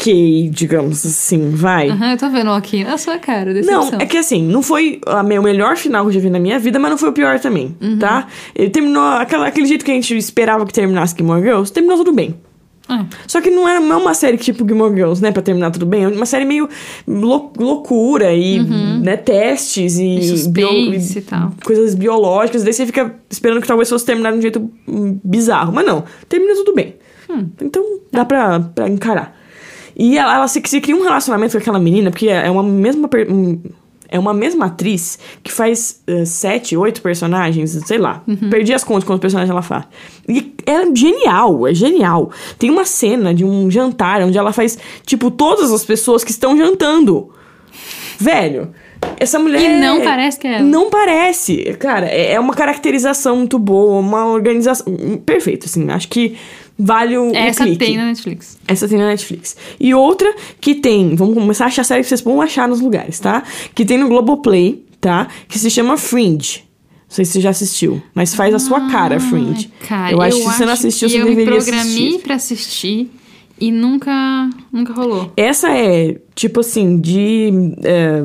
ok, 0.02 0.50
digamos 0.52 1.06
assim, 1.06 1.50
vai. 1.50 1.88
Aham, 1.90 2.12
eu 2.12 2.18
tô 2.18 2.28
vendo 2.28 2.50
aqui 2.50 2.82
na 2.84 2.98
sua 2.98 3.18
cara, 3.18 3.46
Não, 3.46 3.54
decepção. 3.54 3.98
é 4.00 4.06
que 4.06 4.16
assim, 4.18 4.42
não 4.42 4.62
foi 4.62 5.00
o 5.06 5.42
melhor 5.42 5.76
final 5.76 6.02
que 6.04 6.08
eu 6.10 6.14
já 6.14 6.20
vi 6.20 6.30
na 6.30 6.40
minha 6.40 6.58
vida, 6.58 6.78
mas 6.78 6.90
não 6.90 6.98
foi 6.98 7.10
o 7.10 7.12
pior 7.12 7.38
também, 7.38 7.76
Uhum. 7.80 7.98
tá? 7.98 8.26
Ele 8.54 8.70
terminou 8.70 9.02
aquela, 9.02 9.46
aquele 9.46 9.66
jeito 9.66 9.84
que 9.84 9.90
a 9.90 9.94
gente 9.94 10.16
esperava 10.16 10.66
que 10.66 10.72
terminasse 10.72 11.14
Gilmore 11.16 11.40
Girls, 11.42 11.72
terminou 11.72 11.96
tudo 11.98 12.12
bem. 12.12 12.34
Ah, 12.88 13.06
Só 13.28 13.40
que 13.40 13.48
não 13.48 13.66
é, 13.68 13.78
não 13.78 13.92
é 13.92 13.96
uma 13.96 14.12
série 14.12 14.36
que 14.36 14.42
tipo 14.44 14.66
Gilmore 14.66 14.92
Girls, 14.92 15.22
né, 15.22 15.30
pra 15.30 15.40
terminar 15.40 15.70
tudo 15.70 15.86
bem. 15.86 16.02
É 16.02 16.08
uma 16.08 16.26
série 16.26 16.44
meio 16.44 16.68
lou- 17.06 17.52
loucura 17.56 18.34
e, 18.34 18.58
né, 19.00 19.16
testes 19.16 19.98
e, 19.98 20.02
Uhum. 20.02 20.18
E 20.18 20.22
suspense 20.28 21.14
e 21.14 21.18
e 21.18 21.22
tal. 21.22 21.52
coisas 21.64 21.94
biológicas. 21.94 22.64
Daí 22.64 22.72
você 22.72 22.84
fica 22.84 23.14
esperando 23.30 23.60
que 23.62 23.68
talvez 23.68 23.88
fosse 23.88 24.04
terminar 24.04 24.32
de 24.32 24.38
um 24.38 24.42
jeito 24.42 24.68
hum, 24.88 25.18
bizarro. 25.22 25.72
Mas 25.72 25.86
não, 25.86 26.02
termina 26.28 26.54
tudo 26.56 26.74
bem. 26.74 26.96
Hum. 27.30 27.46
Então 27.62 27.82
dá 28.10 28.24
pra, 28.24 28.58
pra 28.58 28.88
encarar. 28.88 29.40
E 29.96 30.16
ela, 30.18 30.34
ela 30.36 30.48
se, 30.48 30.62
se 30.64 30.80
cria 30.80 30.96
um 30.96 31.02
relacionamento 31.02 31.52
com 31.52 31.58
aquela 31.58 31.78
menina, 31.78 32.10
porque 32.10 32.28
é 32.28 32.50
uma 32.50 32.62
mesma. 32.62 33.08
per- 33.08 33.30
um- 33.30 33.60
é 34.08 34.18
uma 34.18 34.34
mesma 34.34 34.66
atriz 34.66 35.18
que 35.42 35.50
faz 35.50 36.02
eh, 36.06 36.26
sete, 36.26 36.76
oito 36.76 37.00
personagens, 37.00 37.70
sei 37.86 37.96
lá. 37.96 38.22
Uhum. 38.28 38.50
Perdi 38.50 38.74
as 38.74 38.84
contas 38.84 39.04
quantos 39.04 39.22
personagens 39.22 39.50
ela 39.50 39.62
faz. 39.62 39.84
E 40.28 40.52
é 40.66 40.94
genial, 40.94 41.66
é 41.66 41.72
genial. 41.72 42.30
Tem 42.58 42.68
uma 42.68 42.84
cena 42.84 43.32
de 43.32 43.42
um 43.42 43.70
jantar 43.70 44.20
onde 44.20 44.36
ela 44.36 44.52
faz, 44.52 44.76
tipo, 45.06 45.30
todas 45.30 45.72
as 45.72 45.82
pessoas 45.82 46.22
que 46.22 46.30
estão 46.30 46.54
jantando. 46.58 47.30
Velho, 48.18 48.70
essa 49.18 49.38
mulher. 49.38 49.62
E 49.62 49.80
não 49.80 50.02
parece 50.02 50.38
que 50.38 50.46
é 50.46 50.54
ela. 50.56 50.62
Não 50.62 50.90
parece. 50.90 51.56
Cara, 51.78 52.06
é 52.06 52.32
é 52.32 52.40
uma 52.40 52.54
caracterização 52.54 53.36
muito 53.36 53.58
boa, 53.58 53.98
uma 53.98 54.26
organização. 54.26 54.86
Perfeito, 55.24 55.64
assim. 55.66 55.90
Acho 55.90 56.08
que 56.08 56.36
vale 56.82 57.16
o, 57.16 57.30
o 57.30 57.36
Essa 57.36 57.64
clique. 57.64 57.78
tem 57.78 57.96
na 57.96 58.06
Netflix. 58.06 58.58
Essa 58.66 58.88
tem 58.88 58.98
na 58.98 59.06
Netflix. 59.06 59.56
E 59.78 59.94
outra 59.94 60.34
que 60.60 60.74
tem, 60.74 61.14
vamos 61.14 61.34
começar 61.34 61.64
a 61.64 61.68
achar 61.68 61.84
série 61.84 62.02
que 62.02 62.08
vocês 62.08 62.20
vão 62.20 62.40
achar 62.40 62.68
nos 62.68 62.80
lugares, 62.80 63.20
tá? 63.20 63.42
Que 63.74 63.84
tem 63.84 63.96
no 63.98 64.08
Globoplay, 64.08 64.84
tá? 65.00 65.28
Que 65.48 65.58
se 65.58 65.70
chama 65.70 65.96
Fringe. 65.96 66.64
Não 67.08 67.14
sei 67.16 67.24
se 67.24 67.32
você 67.32 67.40
já 67.40 67.50
assistiu, 67.50 68.02
mas 68.14 68.34
faz 68.34 68.54
a 68.54 68.58
sua 68.58 68.88
cara, 68.90 69.20
Fringe. 69.20 69.70
Cara, 69.86 70.12
eu 70.12 70.20
acho 70.22 70.38
que 70.38 70.42
se 70.44 70.56
você 70.56 70.64
não 70.64 70.72
assistiu, 70.72 71.08
você 71.10 71.20
eu 71.20 71.26
deveria 71.26 71.44
me 71.44 71.56
programei 71.56 71.80
assistir. 71.82 72.18
pra 72.20 72.34
assistir 72.34 73.10
e 73.60 73.70
nunca, 73.70 74.50
nunca 74.72 74.92
rolou. 74.94 75.30
Essa 75.36 75.70
é, 75.70 76.18
tipo 76.34 76.60
assim, 76.60 76.98
de. 76.98 77.50
É, 77.84 78.24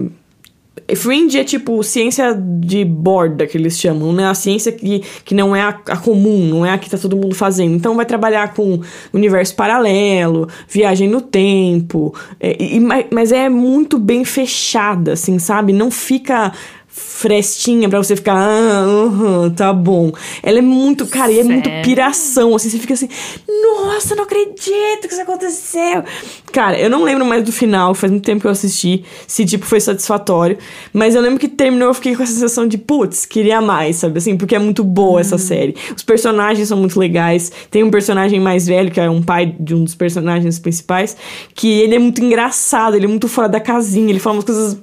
Fringe 0.95 1.37
é 1.37 1.43
tipo 1.43 1.83
ciência 1.83 2.33
de 2.33 2.85
borda, 2.85 3.45
que 3.45 3.57
eles 3.57 3.77
chamam, 3.79 4.13
né? 4.13 4.25
A 4.27 4.33
ciência 4.33 4.71
que, 4.71 5.01
que 5.25 5.35
não 5.35 5.55
é 5.55 5.61
a, 5.61 5.69
a 5.87 5.97
comum, 5.97 6.45
não 6.47 6.65
é 6.65 6.71
a 6.71 6.77
que 6.77 6.89
tá 6.89 6.97
todo 6.97 7.15
mundo 7.17 7.35
fazendo. 7.35 7.75
Então 7.75 7.95
vai 7.95 8.05
trabalhar 8.05 8.53
com 8.53 8.79
universo 9.13 9.55
paralelo, 9.55 10.47
viagem 10.69 11.09
no 11.09 11.19
tempo, 11.21 12.13
é, 12.39 12.55
e- 12.61 12.79
mas 13.11 13.31
é 13.31 13.49
muito 13.49 13.97
bem 13.97 14.23
fechada, 14.23 15.13
assim, 15.13 15.37
sabe? 15.39 15.73
Não 15.73 15.91
fica 15.91 16.53
frestinha 16.97 17.87
pra 17.87 17.99
você 17.99 18.15
ficar, 18.15 18.35
ah, 18.35 18.85
uhum, 18.87 19.49
tá 19.51 19.71
bom. 19.71 20.11
Ela 20.41 20.59
é 20.59 20.61
muito, 20.61 21.05
cara, 21.05 21.31
e 21.31 21.39
é 21.39 21.43
muito 21.43 21.69
Sério? 21.69 21.83
piração, 21.83 22.55
assim, 22.55 22.69
você 22.69 22.79
fica 22.79 22.95
assim, 22.95 23.07
nossa, 23.47 24.15
não 24.15 24.23
acredito 24.23 25.07
que 25.07 25.13
isso 25.13 25.21
aconteceu. 25.21 26.03
Cara, 26.51 26.79
eu 26.79 26.89
não 26.89 27.03
lembro 27.03 27.23
mais 27.23 27.43
do 27.43 27.51
final, 27.51 27.93
faz 27.93 28.11
muito 28.11 28.25
tempo 28.25 28.41
que 28.41 28.47
eu 28.47 28.51
assisti, 28.51 29.05
se, 29.27 29.45
tipo, 29.45 29.65
foi 29.65 29.79
satisfatório, 29.79 30.57
mas 30.91 31.13
eu 31.13 31.21
lembro 31.21 31.39
que 31.39 31.47
terminou, 31.47 31.89
eu 31.89 31.93
fiquei 31.93 32.15
com 32.15 32.23
a 32.23 32.25
sensação 32.25 32.67
de, 32.67 32.77
putz, 32.77 33.25
queria 33.25 33.61
mais, 33.61 33.97
sabe, 33.97 34.17
assim, 34.17 34.35
porque 34.35 34.55
é 34.55 34.59
muito 34.59 34.83
boa 34.83 35.21
essa 35.21 35.37
série. 35.37 35.75
Os 35.95 36.03
personagens 36.03 36.67
são 36.67 36.77
muito 36.77 36.99
legais, 36.99 37.51
tem 37.69 37.83
um 37.83 37.91
personagem 37.91 38.39
mais 38.39 38.65
velho, 38.65 38.91
que 38.91 38.99
é 38.99 39.09
um 39.09 39.21
pai 39.21 39.55
de 39.59 39.75
um 39.75 39.83
dos 39.83 39.93
personagens 39.95 40.57
principais, 40.59 41.15
que 41.53 41.67
ele 41.67 41.95
é 41.95 41.99
muito 41.99 42.23
engraçado, 42.23 42.95
ele 42.95 43.05
é 43.05 43.09
muito 43.09 43.27
fora 43.27 43.47
da 43.47 43.59
casinha, 43.59 44.09
ele 44.09 44.19
fala 44.19 44.37
umas 44.37 44.45
coisas 44.45 44.77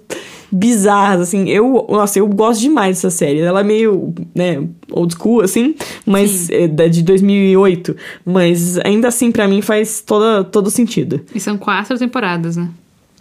bizarras, 0.51 1.21
assim. 1.23 1.49
Eu, 1.49 1.87
nossa, 1.89 2.19
eu 2.19 2.27
gosto 2.27 2.61
demais 2.61 2.97
dessa 2.97 3.11
série. 3.11 3.41
Ela 3.41 3.61
é 3.61 3.65
meio, 3.65 4.15
né, 4.35 4.63
old 4.91 5.15
school, 5.15 5.41
assim, 5.41 5.75
mas 6.07 6.49
é 6.51 6.69
de 6.69 7.03
2008. 7.03 7.97
Mas 8.25 8.79
ainda 8.79 9.09
assim, 9.09 9.31
pra 9.31 9.49
mim, 9.49 9.61
faz 9.63 10.01
toda, 10.01 10.45
todo 10.45 10.71
sentido. 10.71 11.21
E 11.35 11.41
são 11.41 11.57
quatro 11.57 11.99
temporadas, 11.99 12.57
né? 12.57 12.69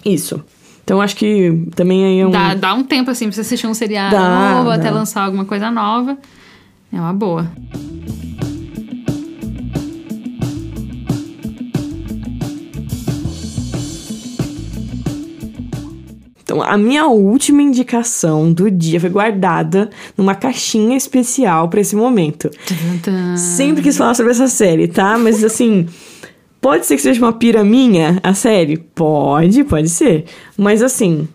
Isso. 0.06 0.44
Então 0.84 1.00
acho 1.00 1.16
que 1.16 1.66
também 1.76 2.04
aí 2.06 2.20
é 2.20 2.28
um. 2.28 2.32
Dá, 2.32 2.54
dá 2.56 2.74
um 2.74 2.84
tempo, 2.84 3.10
assim, 3.10 3.26
pra 3.26 3.34
você 3.34 3.42
assistir 3.42 3.68
um 3.68 3.74
seriado 3.74 4.16
Dá, 4.16 4.56
novo, 4.56 4.70
dá. 4.70 4.76
até 4.76 4.92
lançar 4.92 5.24
alguma 5.24 5.46
coisa 5.46 5.72
nova. 5.72 6.18
É 6.92 7.00
uma 7.00 7.14
boa. 7.14 7.50
Então, 16.54 16.62
a 16.62 16.78
minha 16.78 17.08
última 17.08 17.64
indicação 17.64 18.54
do 18.54 18.70
dia 18.70 19.00
foi 19.00 19.10
guardada 19.10 19.90
numa 20.16 20.36
caixinha 20.36 20.96
especial 20.96 21.68
pra 21.68 21.82
esse 21.82 21.96
momento. 21.96 22.52
Sempre 23.36 23.82
quis 23.82 23.98
falar 23.98 24.14
sobre 24.14 24.32
essa 24.34 24.48
série, 24.48 24.88
tá? 24.88 25.18
Mas 25.18 25.44
assim, 25.44 25.88
pode 26.62 26.86
ser 26.86 26.96
que 26.96 27.02
seja 27.02 27.20
uma 27.20 27.34
pira 27.34 27.64
minha, 27.64 28.20
a 28.22 28.36
série? 28.36 28.78
Pode, 28.78 29.64
pode 29.64 29.90
ser. 29.90 30.26
Mas 30.56 30.84
assim, 30.84 31.28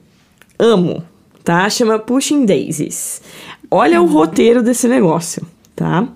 amo, 0.57 1.03
tá? 1.43 1.69
Chama 1.69 1.99
Pushing 1.99 2.45
Daisies. 2.45 3.21
Olha 3.69 4.01
o 4.01 4.07
roteiro 4.07 4.63
desse 4.63 4.87
negócio, 4.87 5.45
tá? 5.79 6.09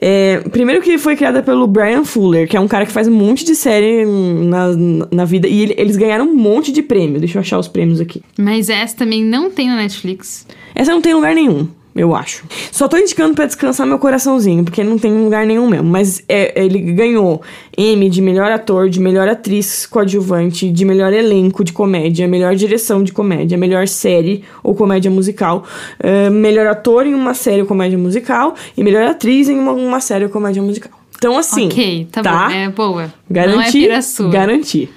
É, 0.00 0.38
primeiro 0.50 0.80
que 0.80 0.96
foi 0.98 1.16
criada 1.16 1.42
pelo 1.42 1.66
Brian 1.66 2.04
Fuller, 2.04 2.48
que 2.48 2.56
é 2.56 2.60
um 2.60 2.68
cara 2.68 2.86
que 2.86 2.92
faz 2.92 3.08
um 3.08 3.12
monte 3.12 3.44
de 3.44 3.54
série 3.56 4.04
na, 4.06 4.68
na 5.10 5.24
vida. 5.24 5.48
E 5.48 5.60
ele- 5.62 5.74
eles 5.76 5.96
ganharam 5.96 6.26
um 6.26 6.34
monte 6.36 6.70
de 6.72 6.80
prêmio. 6.82 7.18
Deixa 7.18 7.38
eu 7.38 7.40
achar 7.40 7.58
os 7.58 7.66
prêmios 7.68 8.00
aqui. 8.00 8.22
Mas 8.38 8.68
essa 8.68 8.96
também 8.96 9.24
não 9.24 9.50
tem 9.50 9.68
na 9.68 9.76
Netflix. 9.76 10.46
Essa 10.74 10.92
não 10.92 11.00
tem 11.00 11.12
lugar 11.12 11.34
nenhum, 11.34 11.66
eu 11.94 12.14
acho. 12.14 12.44
Só 12.70 12.86
tô 12.86 12.96
indicando 12.96 13.34
pra 13.34 13.46
descansar 13.46 13.86
meu 13.86 13.98
coraçãozinho, 13.98 14.64
porque 14.64 14.84
não 14.84 14.98
tem 14.98 15.12
lugar 15.12 15.44
nenhum 15.44 15.68
mesmo. 15.68 15.88
Mas 15.88 16.22
é, 16.28 16.62
ele 16.62 16.78
ganhou 16.92 17.42
M 17.76 18.08
de 18.08 18.22
melhor 18.22 18.50
ator, 18.52 18.88
de 18.88 19.00
melhor 19.00 19.28
atriz 19.28 19.86
coadjuvante, 19.86 20.70
de 20.70 20.84
melhor 20.84 21.12
elenco 21.12 21.64
de 21.64 21.72
comédia, 21.72 22.28
melhor 22.28 22.54
direção 22.54 23.02
de 23.02 23.12
comédia, 23.12 23.58
melhor 23.58 23.88
série 23.88 24.44
ou 24.62 24.74
comédia 24.74 25.10
musical, 25.10 25.64
eh, 25.98 26.30
melhor 26.30 26.66
ator 26.66 27.06
em 27.06 27.14
uma 27.14 27.34
série 27.34 27.62
ou 27.62 27.66
comédia 27.66 27.98
musical 27.98 28.54
e 28.76 28.84
melhor 28.84 29.04
atriz 29.04 29.48
em 29.48 29.58
uma, 29.58 29.72
uma 29.72 30.00
série 30.00 30.24
ou 30.24 30.30
comédia 30.30 30.62
musical. 30.62 30.92
Então, 31.16 31.36
assim. 31.36 31.66
ok, 31.66 32.08
tá, 32.10 32.22
tá? 32.22 32.48
bom. 32.48 32.54
É 32.54 32.68
boa. 32.68 33.02
não 33.28 33.40
é 33.40 33.46
Garantir. 33.46 34.02
sua. 34.02 34.30
Garantir. 34.30 34.90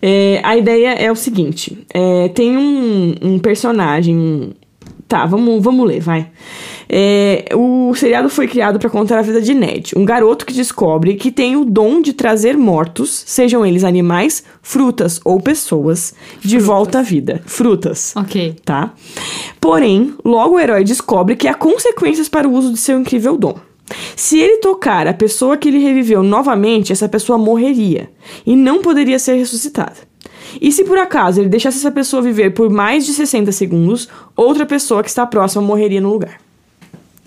É, 0.00 0.40
a 0.42 0.56
ideia 0.56 0.94
é 0.94 1.12
o 1.12 1.16
seguinte: 1.16 1.78
é, 1.92 2.28
tem 2.28 2.56
um, 2.56 3.14
um 3.22 3.38
personagem. 3.38 4.54
Tá, 5.06 5.26
vamos, 5.26 5.62
vamos 5.62 5.86
ler, 5.86 6.00
vai. 6.00 6.28
É, 6.88 7.44
o 7.54 7.94
seriado 7.94 8.28
foi 8.28 8.46
criado 8.46 8.78
para 8.78 8.88
contar 8.88 9.18
a 9.18 9.22
vida 9.22 9.40
de 9.40 9.54
Ned, 9.54 9.92
um 9.96 10.04
garoto 10.04 10.46
que 10.46 10.52
descobre 10.52 11.14
que 11.14 11.30
tem 11.30 11.56
o 11.56 11.64
dom 11.64 12.00
de 12.00 12.12
trazer 12.12 12.56
mortos, 12.56 13.22
sejam 13.26 13.64
eles 13.64 13.84
animais, 13.84 14.44
frutas 14.62 15.20
ou 15.24 15.40
pessoas, 15.40 16.14
de 16.40 16.58
volta 16.58 17.00
à 17.00 17.02
vida. 17.02 17.42
Frutas 17.46 18.14
Ok. 18.16 18.56
tá? 18.64 18.92
Porém, 19.60 20.14
logo 20.24 20.56
o 20.56 20.60
herói 20.60 20.84
descobre 20.84 21.36
que 21.36 21.48
há 21.48 21.54
consequências 21.54 22.28
para 22.28 22.48
o 22.48 22.52
uso 22.52 22.72
de 22.72 22.78
seu 22.78 22.98
incrível 22.98 23.36
dom. 23.36 23.56
Se 24.16 24.38
ele 24.38 24.58
tocar 24.58 25.06
a 25.06 25.12
pessoa 25.12 25.56
que 25.56 25.68
ele 25.68 25.78
reviveu 25.78 26.22
novamente, 26.22 26.92
essa 26.92 27.08
pessoa 27.08 27.36
morreria 27.36 28.10
e 28.46 28.56
não 28.56 28.80
poderia 28.80 29.18
ser 29.18 29.34
ressuscitada. 29.34 30.13
E 30.60 30.70
se 30.72 30.84
por 30.84 30.98
acaso 30.98 31.40
ele 31.40 31.48
deixasse 31.48 31.78
essa 31.78 31.90
pessoa 31.90 32.22
viver 32.22 32.50
por 32.50 32.70
mais 32.70 33.04
de 33.06 33.12
60 33.12 33.50
segundos, 33.52 34.08
outra 34.36 34.64
pessoa 34.66 35.02
que 35.02 35.08
está 35.08 35.26
próxima 35.26 35.62
morreria 35.62 36.00
no 36.00 36.10
lugar. 36.12 36.40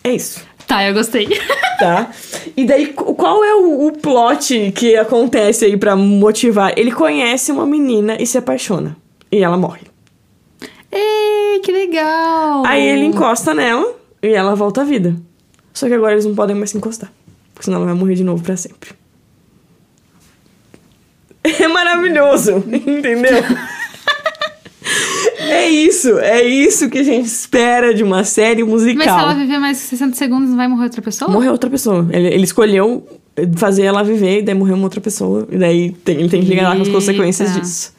É 0.03 0.13
isso 0.13 0.45
Tá, 0.67 0.85
eu 0.85 0.93
gostei. 0.93 1.27
tá? 1.79 2.11
E 2.57 2.65
daí, 2.65 2.87
qu- 2.87 3.13
qual 3.15 3.41
é 3.41 3.55
o, 3.55 3.87
o 3.87 3.91
plot 3.93 4.73
que 4.75 4.97
acontece 4.97 5.63
aí 5.63 5.77
pra 5.77 5.95
motivar? 5.95 6.73
Ele 6.77 6.91
conhece 6.91 7.53
uma 7.53 7.65
menina 7.65 8.17
e 8.21 8.27
se 8.27 8.37
apaixona. 8.37 8.97
E 9.31 9.41
ela 9.41 9.55
morre. 9.55 9.83
Ei, 10.91 11.59
que 11.61 11.71
legal! 11.71 12.65
Aí 12.65 12.85
ele 12.85 13.05
encosta 13.05 13.53
nela 13.53 13.93
e 14.21 14.27
ela 14.27 14.55
volta 14.55 14.81
à 14.81 14.83
vida. 14.83 15.15
Só 15.73 15.87
que 15.87 15.93
agora 15.93 16.13
eles 16.13 16.25
não 16.25 16.35
podem 16.35 16.55
mais 16.55 16.71
se 16.71 16.77
encostar. 16.77 17.11
Porque 17.53 17.63
senão 17.65 17.77
ela 17.77 17.85
vai 17.85 17.95
morrer 17.95 18.15
de 18.15 18.23
novo 18.25 18.43
pra 18.43 18.57
sempre. 18.57 18.89
É 21.59 21.67
maravilhoso, 21.67 22.63
entendeu? 22.67 23.43
é 25.39 25.69
isso, 25.69 26.17
é 26.19 26.43
isso 26.43 26.89
que 26.89 26.97
a 26.99 27.03
gente 27.03 27.25
espera 27.25 27.93
de 27.93 28.03
uma 28.03 28.23
série 28.23 28.63
Mas 28.63 28.81
se 28.81 28.87
musical. 28.89 29.19
ela 29.19 29.33
viver 29.33 29.59
mais 29.59 29.77
60 29.77 30.15
segundos, 30.15 30.49
não 30.49 30.57
vai 30.57 30.67
morrer 30.67 30.85
outra 30.85 31.01
pessoa? 31.01 31.29
Morreu 31.31 31.51
outra 31.51 31.69
pessoa. 31.69 32.07
Ele, 32.11 32.27
ele 32.27 32.43
escolheu 32.43 33.05
fazer 33.55 33.83
ela 33.83 34.03
viver, 34.03 34.39
e 34.39 34.41
daí 34.41 34.55
morreu 34.55 34.75
uma 34.75 34.85
outra 34.85 34.99
pessoa. 35.01 35.47
E 35.51 35.57
daí 35.57 35.91
tem- 36.03 36.17
ele 36.17 36.29
tem 36.29 36.41
que 36.43 36.49
lidar 36.53 36.75
com 36.75 36.81
as 36.81 36.87
consequências 36.87 37.53
disso. 37.53 37.93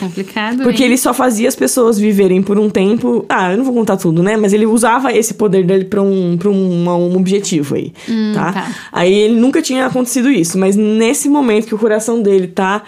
Complicado, 0.00 0.62
Porque 0.62 0.82
hein? 0.82 0.88
ele 0.88 0.96
só 0.96 1.12
fazia 1.12 1.46
as 1.46 1.54
pessoas 1.54 1.98
viverem 1.98 2.42
por 2.42 2.58
um 2.58 2.70
tempo. 2.70 3.24
Ah, 3.28 3.52
eu 3.52 3.58
não 3.58 3.64
vou 3.64 3.74
contar 3.74 3.98
tudo, 3.98 4.22
né? 4.22 4.36
Mas 4.36 4.52
ele 4.52 4.64
usava 4.64 5.12
esse 5.12 5.34
poder 5.34 5.64
dele 5.64 5.84
pra 5.84 6.00
um, 6.00 6.36
pra 6.38 6.48
um, 6.48 6.88
um 6.88 7.16
objetivo 7.16 7.74
aí, 7.74 7.92
tá? 8.34 8.52
tá. 8.52 8.76
Aí 8.90 9.12
ele 9.12 9.38
nunca 9.38 9.60
tinha 9.60 9.86
acontecido 9.86 10.30
isso, 10.30 10.58
mas 10.58 10.74
nesse 10.74 11.28
momento 11.28 11.66
que 11.66 11.74
o 11.74 11.78
coração 11.78 12.22
dele 12.22 12.46
tá 12.46 12.82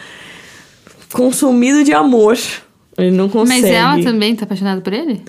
consumido 1.13 1.85
de 1.85 1.93
amor, 1.93 2.39
ele 2.97 3.11
não 3.11 3.29
consegue. 3.29 3.63
Mas 3.63 3.71
ela 3.71 4.03
também 4.03 4.35
tá 4.35 4.45
apaixonada 4.45 4.81
por 4.81 4.93
ele? 4.93 5.21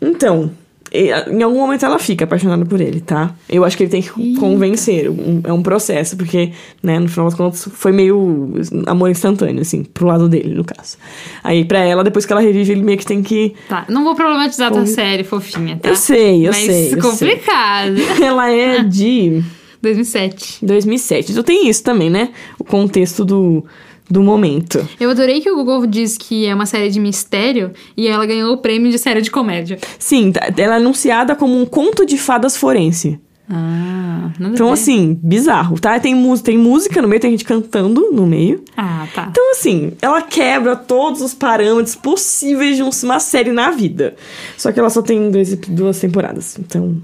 Então, 0.00 0.50
em 0.92 1.42
algum 1.42 1.58
momento 1.58 1.84
ela 1.84 1.98
fica 1.98 2.24
apaixonada 2.24 2.64
por 2.64 2.80
ele, 2.80 3.00
tá? 3.00 3.34
Eu 3.48 3.64
acho 3.64 3.76
que 3.76 3.82
ele 3.82 3.90
tem 3.90 4.00
que 4.02 4.10
Eita. 4.20 4.40
convencer. 4.40 5.10
um- 5.10 5.40
é 5.44 5.52
um 5.52 5.62
processo, 5.62 6.16
porque, 6.16 6.52
né, 6.82 6.98
no 6.98 7.08
final 7.08 7.26
das 7.26 7.34
contas, 7.34 7.68
foi 7.72 7.92
meio 7.92 8.52
amor 8.86 9.10
instantâneo, 9.10 9.60
assim, 9.62 9.82
pro 9.84 10.06
lado 10.06 10.28
dele, 10.28 10.54
no 10.54 10.64
caso. 10.64 10.96
Aí, 11.42 11.64
pra 11.64 11.80
ela, 11.80 12.04
depois 12.04 12.24
que 12.24 12.32
ela 12.32 12.40
revive, 12.40 12.72
ele 12.72 12.82
meio 12.82 12.98
que 12.98 13.04
tem 13.06 13.22
que. 13.22 13.54
Tá, 13.68 13.84
não 13.88 14.04
vou 14.04 14.14
problematizar 14.14 14.68
a 14.68 14.70
tua 14.70 14.86
série, 14.86 15.24
fofinha, 15.24 15.76
tá? 15.80 15.88
Eu 15.88 15.96
sei, 15.96 16.46
eu 16.46 16.52
Mas 16.52 16.64
sei. 16.66 16.94
eu 16.94 16.98
complicado. 17.02 17.96
sei. 17.96 18.06
Ela 18.26 18.50
é 18.50 18.82
de 18.82 19.42
2007. 19.82 20.64
2007. 20.64 21.32
Então 21.32 21.42
tem 21.44 21.68
isso 21.68 21.82
também, 21.82 22.08
né? 22.10 22.30
O 22.58 22.64
contexto 22.64 23.24
do, 23.24 23.64
do 24.08 24.22
momento. 24.22 24.86
Eu 25.00 25.10
adorei 25.10 25.40
que 25.40 25.50
o 25.50 25.56
Google 25.56 25.86
diz 25.86 26.16
que 26.16 26.46
é 26.46 26.54
uma 26.54 26.66
série 26.66 26.90
de 26.90 27.00
mistério 27.00 27.72
e 27.96 28.06
ela 28.06 28.24
ganhou 28.26 28.52
o 28.54 28.58
prêmio 28.58 28.90
de 28.90 28.98
série 28.98 29.20
de 29.20 29.30
comédia. 29.30 29.78
Sim, 29.98 30.32
tá- 30.32 30.48
ela 30.56 30.74
é 30.74 30.76
anunciada 30.76 31.34
como 31.34 31.60
um 31.60 31.66
conto 31.66 32.06
de 32.06 32.16
fadas 32.16 32.56
forense. 32.56 33.18
Ah, 33.48 34.30
nada 34.40 34.54
Então, 34.54 34.72
assim, 34.72 35.18
bizarro, 35.22 35.78
tá? 35.78 35.98
Tem, 36.00 36.14
tem 36.38 36.58
música 36.58 37.00
no 37.00 37.06
meio, 37.06 37.20
tem 37.20 37.30
gente 37.30 37.44
cantando 37.44 38.10
no 38.12 38.26
meio. 38.26 38.62
Ah, 38.76 39.06
tá. 39.14 39.28
Então, 39.30 39.52
assim, 39.52 39.92
ela 40.02 40.20
quebra 40.20 40.74
todos 40.74 41.20
os 41.22 41.32
parâmetros 41.32 41.94
possíveis 41.94 42.76
de 42.76 42.82
um- 42.82 42.90
uma 43.04 43.20
série 43.20 43.52
na 43.52 43.70
vida. 43.70 44.16
Só 44.56 44.72
que 44.72 44.80
ela 44.80 44.90
só 44.90 45.00
tem 45.00 45.30
dois, 45.30 45.54
duas 45.68 45.98
temporadas. 46.00 46.58
Então, 46.58 47.00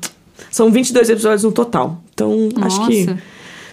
são 0.50 0.70
22 0.70 1.08
episódios 1.10 1.44
no 1.44 1.52
total. 1.52 2.02
Então, 2.12 2.48
acho 2.60 2.86
que 2.88 3.06
Nossa. 3.06 3.22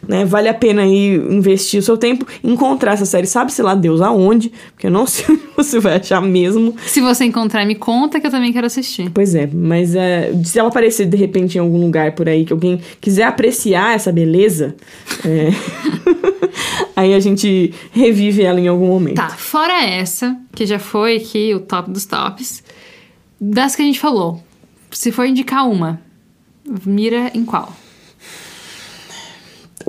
Né, 0.07 0.25
vale 0.25 0.47
a 0.47 0.53
pena 0.53 0.83
aí 0.83 1.15
investir 1.15 1.79
o 1.79 1.83
seu 1.83 1.97
tempo, 1.97 2.25
encontrar 2.43 2.93
essa 2.93 3.05
série. 3.05 3.27
Sabe-se 3.27 3.61
lá 3.61 3.75
Deus 3.75 4.01
aonde, 4.01 4.51
porque 4.73 4.87
eu 4.87 4.91
não 4.91 5.05
sei 5.07 5.25
onde 5.29 5.41
você 5.55 5.79
vai 5.79 5.97
achar 5.97 6.21
mesmo. 6.21 6.75
Se 6.85 7.01
você 7.01 7.25
encontrar, 7.25 7.65
me 7.65 7.75
conta 7.75 8.19
que 8.19 8.27
eu 8.27 8.31
também 8.31 8.53
quero 8.53 8.67
assistir. 8.67 9.09
Pois 9.11 9.35
é, 9.35 9.49
mas 9.51 9.95
é, 9.95 10.31
se 10.43 10.59
ela 10.59 10.69
aparecer 10.69 11.05
de 11.05 11.17
repente 11.17 11.57
em 11.57 11.61
algum 11.61 11.79
lugar 11.79 12.13
por 12.13 12.27
aí 12.27 12.45
que 12.45 12.53
alguém 12.53 12.79
quiser 12.99 13.23
apreciar 13.23 13.95
essa 13.95 14.11
beleza, 14.11 14.75
é, 15.25 15.49
aí 16.95 17.13
a 17.13 17.19
gente 17.19 17.73
revive 17.91 18.43
ela 18.43 18.59
em 18.59 18.67
algum 18.67 18.87
momento. 18.87 19.15
Tá, 19.15 19.29
fora 19.29 19.83
essa, 19.83 20.37
que 20.53 20.65
já 20.65 20.79
foi 20.79 21.17
aqui 21.17 21.53
o 21.53 21.59
top 21.59 21.91
dos 21.91 22.05
tops, 22.05 22.63
das 23.39 23.75
que 23.75 23.81
a 23.81 23.85
gente 23.85 23.99
falou, 23.99 24.43
se 24.91 25.11
for 25.11 25.25
indicar 25.25 25.67
uma, 25.67 26.01
mira 26.85 27.31
em 27.33 27.45
qual? 27.45 27.73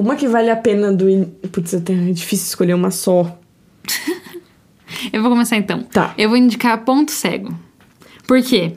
Uma 0.00 0.16
que 0.16 0.26
vale 0.26 0.50
a 0.50 0.56
pena 0.56 0.92
do. 0.92 1.08
in- 1.08 1.24
Putz, 1.52 1.74
até 1.74 1.92
é 1.92 2.12
difícil 2.12 2.46
escolher 2.46 2.74
uma 2.74 2.90
só. 2.90 3.38
Eu 5.12 5.22
vou 5.22 5.30
começar 5.30 5.56
então. 5.56 5.82
Tá. 5.84 6.14
Eu 6.18 6.28
vou 6.28 6.36
indicar 6.36 6.84
Ponto 6.84 7.10
Cego. 7.12 7.54
Por 8.26 8.42
quê? 8.42 8.72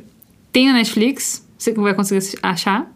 Tem 0.52 0.68
na 0.68 0.74
Netflix, 0.74 1.46
você 1.58 1.72
vai 1.74 1.94
conseguir 1.94 2.24
achar. 2.42 2.92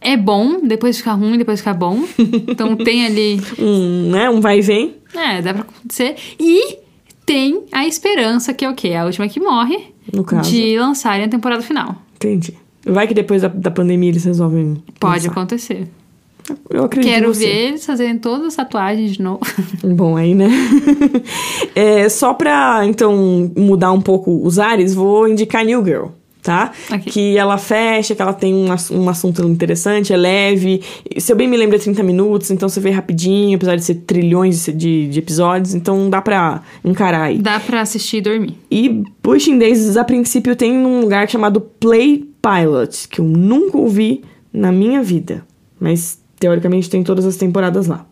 É 0.00 0.16
bom, 0.16 0.60
depois 0.66 0.96
fica 0.98 1.12
ruim, 1.12 1.38
depois 1.38 1.60
fica 1.60 1.72
bom. 1.74 2.02
Então 2.48 2.76
tem 2.76 3.06
ali. 3.06 3.40
Um, 3.58 4.10
né? 4.10 4.28
Um 4.30 4.40
vai 4.40 4.58
e 4.58 4.62
vem. 4.62 4.96
É, 5.14 5.40
dá 5.42 5.52
pra 5.54 5.62
acontecer. 5.62 6.16
E 6.40 6.78
tem 7.24 7.64
a 7.70 7.86
esperança, 7.86 8.52
que 8.52 8.64
é 8.64 8.70
o 8.70 8.74
quê? 8.74 8.94
A 8.94 9.04
última 9.04 9.28
que 9.28 9.38
morre. 9.38 9.92
No 10.12 10.24
caso. 10.24 10.50
De 10.50 10.76
lançarem 10.78 11.24
a 11.26 11.28
temporada 11.28 11.62
final. 11.62 11.96
Entendi. 12.16 12.54
Vai 12.84 13.06
que 13.06 13.14
depois 13.14 13.42
da, 13.42 13.48
da 13.48 13.70
pandemia 13.70 14.08
eles 14.10 14.24
resolvem. 14.24 14.82
Pode 14.98 15.26
lançar. 15.28 15.30
acontecer. 15.30 15.88
Eu 16.68 16.84
acredito 16.84 17.10
Quero 17.10 17.32
ver 17.32 17.68
eles 17.68 17.86
fazerem 17.86 18.18
todas 18.18 18.48
as 18.48 18.56
tatuagens 18.56 19.12
de 19.12 19.22
novo. 19.22 19.40
Bom, 19.84 20.16
aí, 20.16 20.34
né? 20.34 20.48
é, 21.74 22.08
só 22.08 22.34
pra, 22.34 22.82
então, 22.84 23.50
mudar 23.56 23.92
um 23.92 24.00
pouco 24.00 24.44
os 24.44 24.58
ares, 24.58 24.94
vou 24.94 25.28
indicar 25.28 25.64
New 25.64 25.84
Girl, 25.84 26.06
tá? 26.42 26.72
Ok. 26.90 27.12
Que 27.12 27.36
ela 27.36 27.58
fecha, 27.58 28.14
que 28.14 28.22
ela 28.22 28.32
tem 28.32 28.54
um, 28.54 28.66
um 28.92 29.08
assunto 29.08 29.46
interessante, 29.46 30.12
é 30.12 30.16
leve. 30.16 30.82
Se 31.18 31.32
eu 31.32 31.36
bem 31.36 31.46
me 31.46 31.56
lembro, 31.56 31.76
é 31.76 31.78
30 31.78 32.02
minutos, 32.02 32.50
então 32.50 32.68
você 32.68 32.80
vê 32.80 32.90
rapidinho, 32.90 33.56
apesar 33.56 33.76
de 33.76 33.84
ser 33.84 33.94
trilhões 33.96 34.66
de, 34.66 35.08
de 35.08 35.18
episódios, 35.18 35.74
então 35.74 36.10
dá 36.10 36.20
pra 36.20 36.62
encarar 36.84 37.24
aí. 37.24 37.38
Dá 37.38 37.60
pra 37.60 37.80
assistir 37.80 38.16
e 38.16 38.20
dormir. 38.22 38.58
E 38.70 39.04
Pushing 39.22 39.58
Daisies, 39.58 39.96
a 39.96 40.04
princípio, 40.04 40.56
tem 40.56 40.76
um 40.76 41.00
lugar 41.00 41.28
chamado 41.28 41.60
Play 41.60 42.28
Pilot, 42.42 43.08
que 43.08 43.20
eu 43.20 43.24
nunca 43.24 43.78
ouvi 43.78 44.22
na 44.52 44.72
minha 44.72 45.02
vida. 45.02 45.44
Mas, 45.82 46.21
teoricamente, 46.42 46.90
tem 46.90 47.04
todas 47.04 47.24
as 47.24 47.36
temporadas 47.36 47.86
lá. 47.86 48.04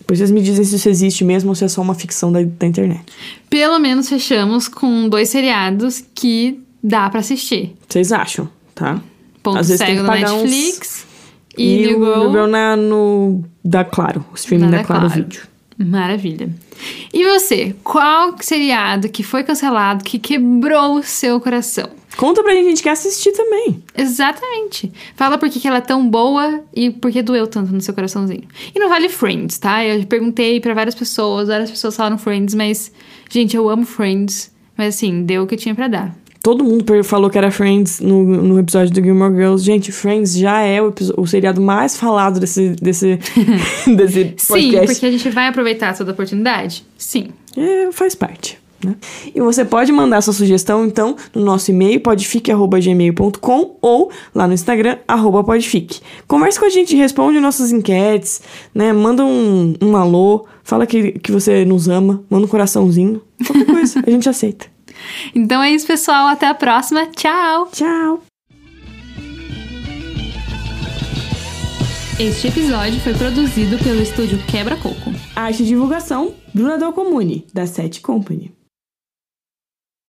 Depois 0.00 0.18
vocês 0.18 0.30
me 0.32 0.42
dizem 0.42 0.64
se 0.64 0.74
isso 0.74 0.88
existe 0.88 1.24
mesmo 1.24 1.50
ou 1.50 1.54
se 1.54 1.64
é 1.64 1.68
só 1.68 1.80
uma 1.80 1.94
ficção 1.94 2.32
da, 2.32 2.42
da 2.42 2.66
internet. 2.66 3.04
Pelo 3.48 3.78
menos 3.78 4.08
fechamos 4.08 4.66
com 4.66 5.08
dois 5.08 5.28
seriados 5.28 6.02
que 6.14 6.60
dá 6.82 7.08
pra 7.08 7.20
assistir. 7.20 7.76
Vocês 7.88 8.10
acham, 8.10 8.48
tá? 8.74 9.00
Ponto 9.42 9.58
Às 9.58 9.68
vezes 9.68 9.86
tem 9.86 9.96
Cego 9.96 10.00
que 10.00 10.06
na 10.06 10.12
pagar 10.12 10.32
uns- 10.34 10.50
Netflix 10.50 11.06
e, 11.56 11.76
New 11.86 12.00
o 12.00 12.04
Girl 12.04 12.18
New 12.24 12.30
Girl 12.32 12.46
na, 12.48 12.76
no... 12.76 13.44
Da 13.64 13.84
Claro. 13.84 14.24
O 14.32 14.34
streaming 14.34 14.64
na 14.70 14.78
da 14.78 14.84
Claro, 14.84 15.06
Claro. 15.06 15.22
Vídeo. 15.22 15.42
Maravilha. 15.78 16.50
E 17.12 17.24
você, 17.24 17.74
qual 17.84 18.34
seriado 18.40 19.08
que 19.08 19.22
foi 19.22 19.44
cancelado 19.44 20.04
que 20.04 20.18
quebrou 20.18 20.96
o 20.96 21.02
seu 21.02 21.40
coração? 21.40 21.88
Conta 22.16 22.42
pra 22.42 22.52
gente, 22.52 22.66
a 22.66 22.68
gente 22.70 22.82
quer 22.82 22.90
assistir 22.90 23.30
também. 23.30 23.80
Exatamente. 23.96 24.92
Fala 25.14 25.38
por 25.38 25.48
que 25.48 25.60
que 25.60 25.68
ela 25.68 25.76
é 25.76 25.80
tão 25.80 26.08
boa 26.08 26.64
e 26.74 26.90
por 26.90 27.12
que 27.12 27.22
doeu 27.22 27.46
tanto 27.46 27.72
no 27.72 27.80
seu 27.80 27.94
coraçãozinho. 27.94 28.42
E 28.74 28.78
não 28.78 28.88
vale 28.88 29.08
Friends, 29.08 29.56
tá? 29.58 29.84
Eu 29.84 30.04
perguntei 30.04 30.58
pra 30.58 30.74
várias 30.74 30.96
pessoas, 30.96 31.46
várias 31.46 31.70
pessoas 31.70 31.94
falaram 31.94 32.18
Friends, 32.18 32.56
mas, 32.56 32.90
gente, 33.30 33.56
eu 33.56 33.68
amo 33.70 33.86
Friends. 33.86 34.52
Mas 34.76 34.96
assim, 34.96 35.22
deu 35.22 35.44
o 35.44 35.46
que 35.46 35.56
tinha 35.56 35.76
pra 35.76 35.86
dar. 35.86 36.16
Todo 36.48 36.64
mundo 36.64 37.04
falou 37.04 37.28
que 37.28 37.36
era 37.36 37.50
Friends 37.50 38.00
no, 38.00 38.24
no 38.24 38.58
episódio 38.58 38.90
do 38.94 39.04
Gilmore 39.04 39.34
Girls. 39.34 39.62
Gente, 39.62 39.92
Friends 39.92 40.34
já 40.34 40.62
é 40.62 40.80
o, 40.80 40.90
o 41.18 41.26
seriado 41.26 41.60
mais 41.60 41.94
falado 41.94 42.40
desse, 42.40 42.70
desse, 42.70 43.18
desse 43.94 44.32
Sim, 44.38 44.46
podcast. 44.46 44.86
porque 44.86 45.04
a 45.04 45.10
gente 45.10 45.28
vai 45.28 45.48
aproveitar 45.48 45.94
toda 45.94 46.10
a 46.10 46.14
oportunidade? 46.14 46.86
Sim. 46.96 47.28
É, 47.54 47.92
faz 47.92 48.14
parte. 48.14 48.58
Né? 48.82 48.96
E 49.34 49.38
você 49.42 49.62
pode 49.62 49.92
mandar 49.92 50.22
sua 50.22 50.32
sugestão, 50.32 50.86
então, 50.86 51.16
no 51.34 51.44
nosso 51.44 51.70
e-mail, 51.70 52.00
podfic.gmail.com 52.00 53.76
ou 53.82 54.10
lá 54.34 54.48
no 54.48 54.54
Instagram, 54.54 54.96
arroba 55.06 55.44
podfic. 55.44 56.00
Converse 56.26 56.58
com 56.58 56.64
a 56.64 56.70
gente, 56.70 56.96
responde 56.96 57.40
nossas 57.40 57.72
enquetes, 57.72 58.40
né? 58.74 58.90
Manda 58.90 59.22
um, 59.22 59.74
um 59.82 59.94
alô, 59.98 60.46
fala 60.64 60.86
que, 60.86 61.12
que 61.12 61.30
você 61.30 61.66
nos 61.66 61.88
ama, 61.90 62.24
manda 62.30 62.46
um 62.46 62.48
coraçãozinho, 62.48 63.20
qualquer 63.46 63.66
coisa, 63.66 64.02
a 64.06 64.10
gente 64.10 64.26
aceita. 64.30 64.77
Então 65.34 65.62
é 65.62 65.70
isso, 65.70 65.86
pessoal. 65.86 66.28
Até 66.28 66.46
a 66.46 66.54
próxima. 66.54 67.06
Tchau! 67.06 67.68
Tchau! 67.72 68.22
Este 72.18 72.48
episódio 72.48 72.98
foi 73.00 73.14
produzido 73.14 73.78
pelo 73.78 74.02
estúdio 74.02 74.38
Quebra 74.46 74.76
Coco. 74.76 75.12
Arte 75.36 75.62
e 75.62 75.66
divulgação, 75.66 76.34
Bruna 76.52 76.90
Comune, 76.90 77.46
da 77.54 77.64
Sete 77.64 78.00
Company. 78.00 78.57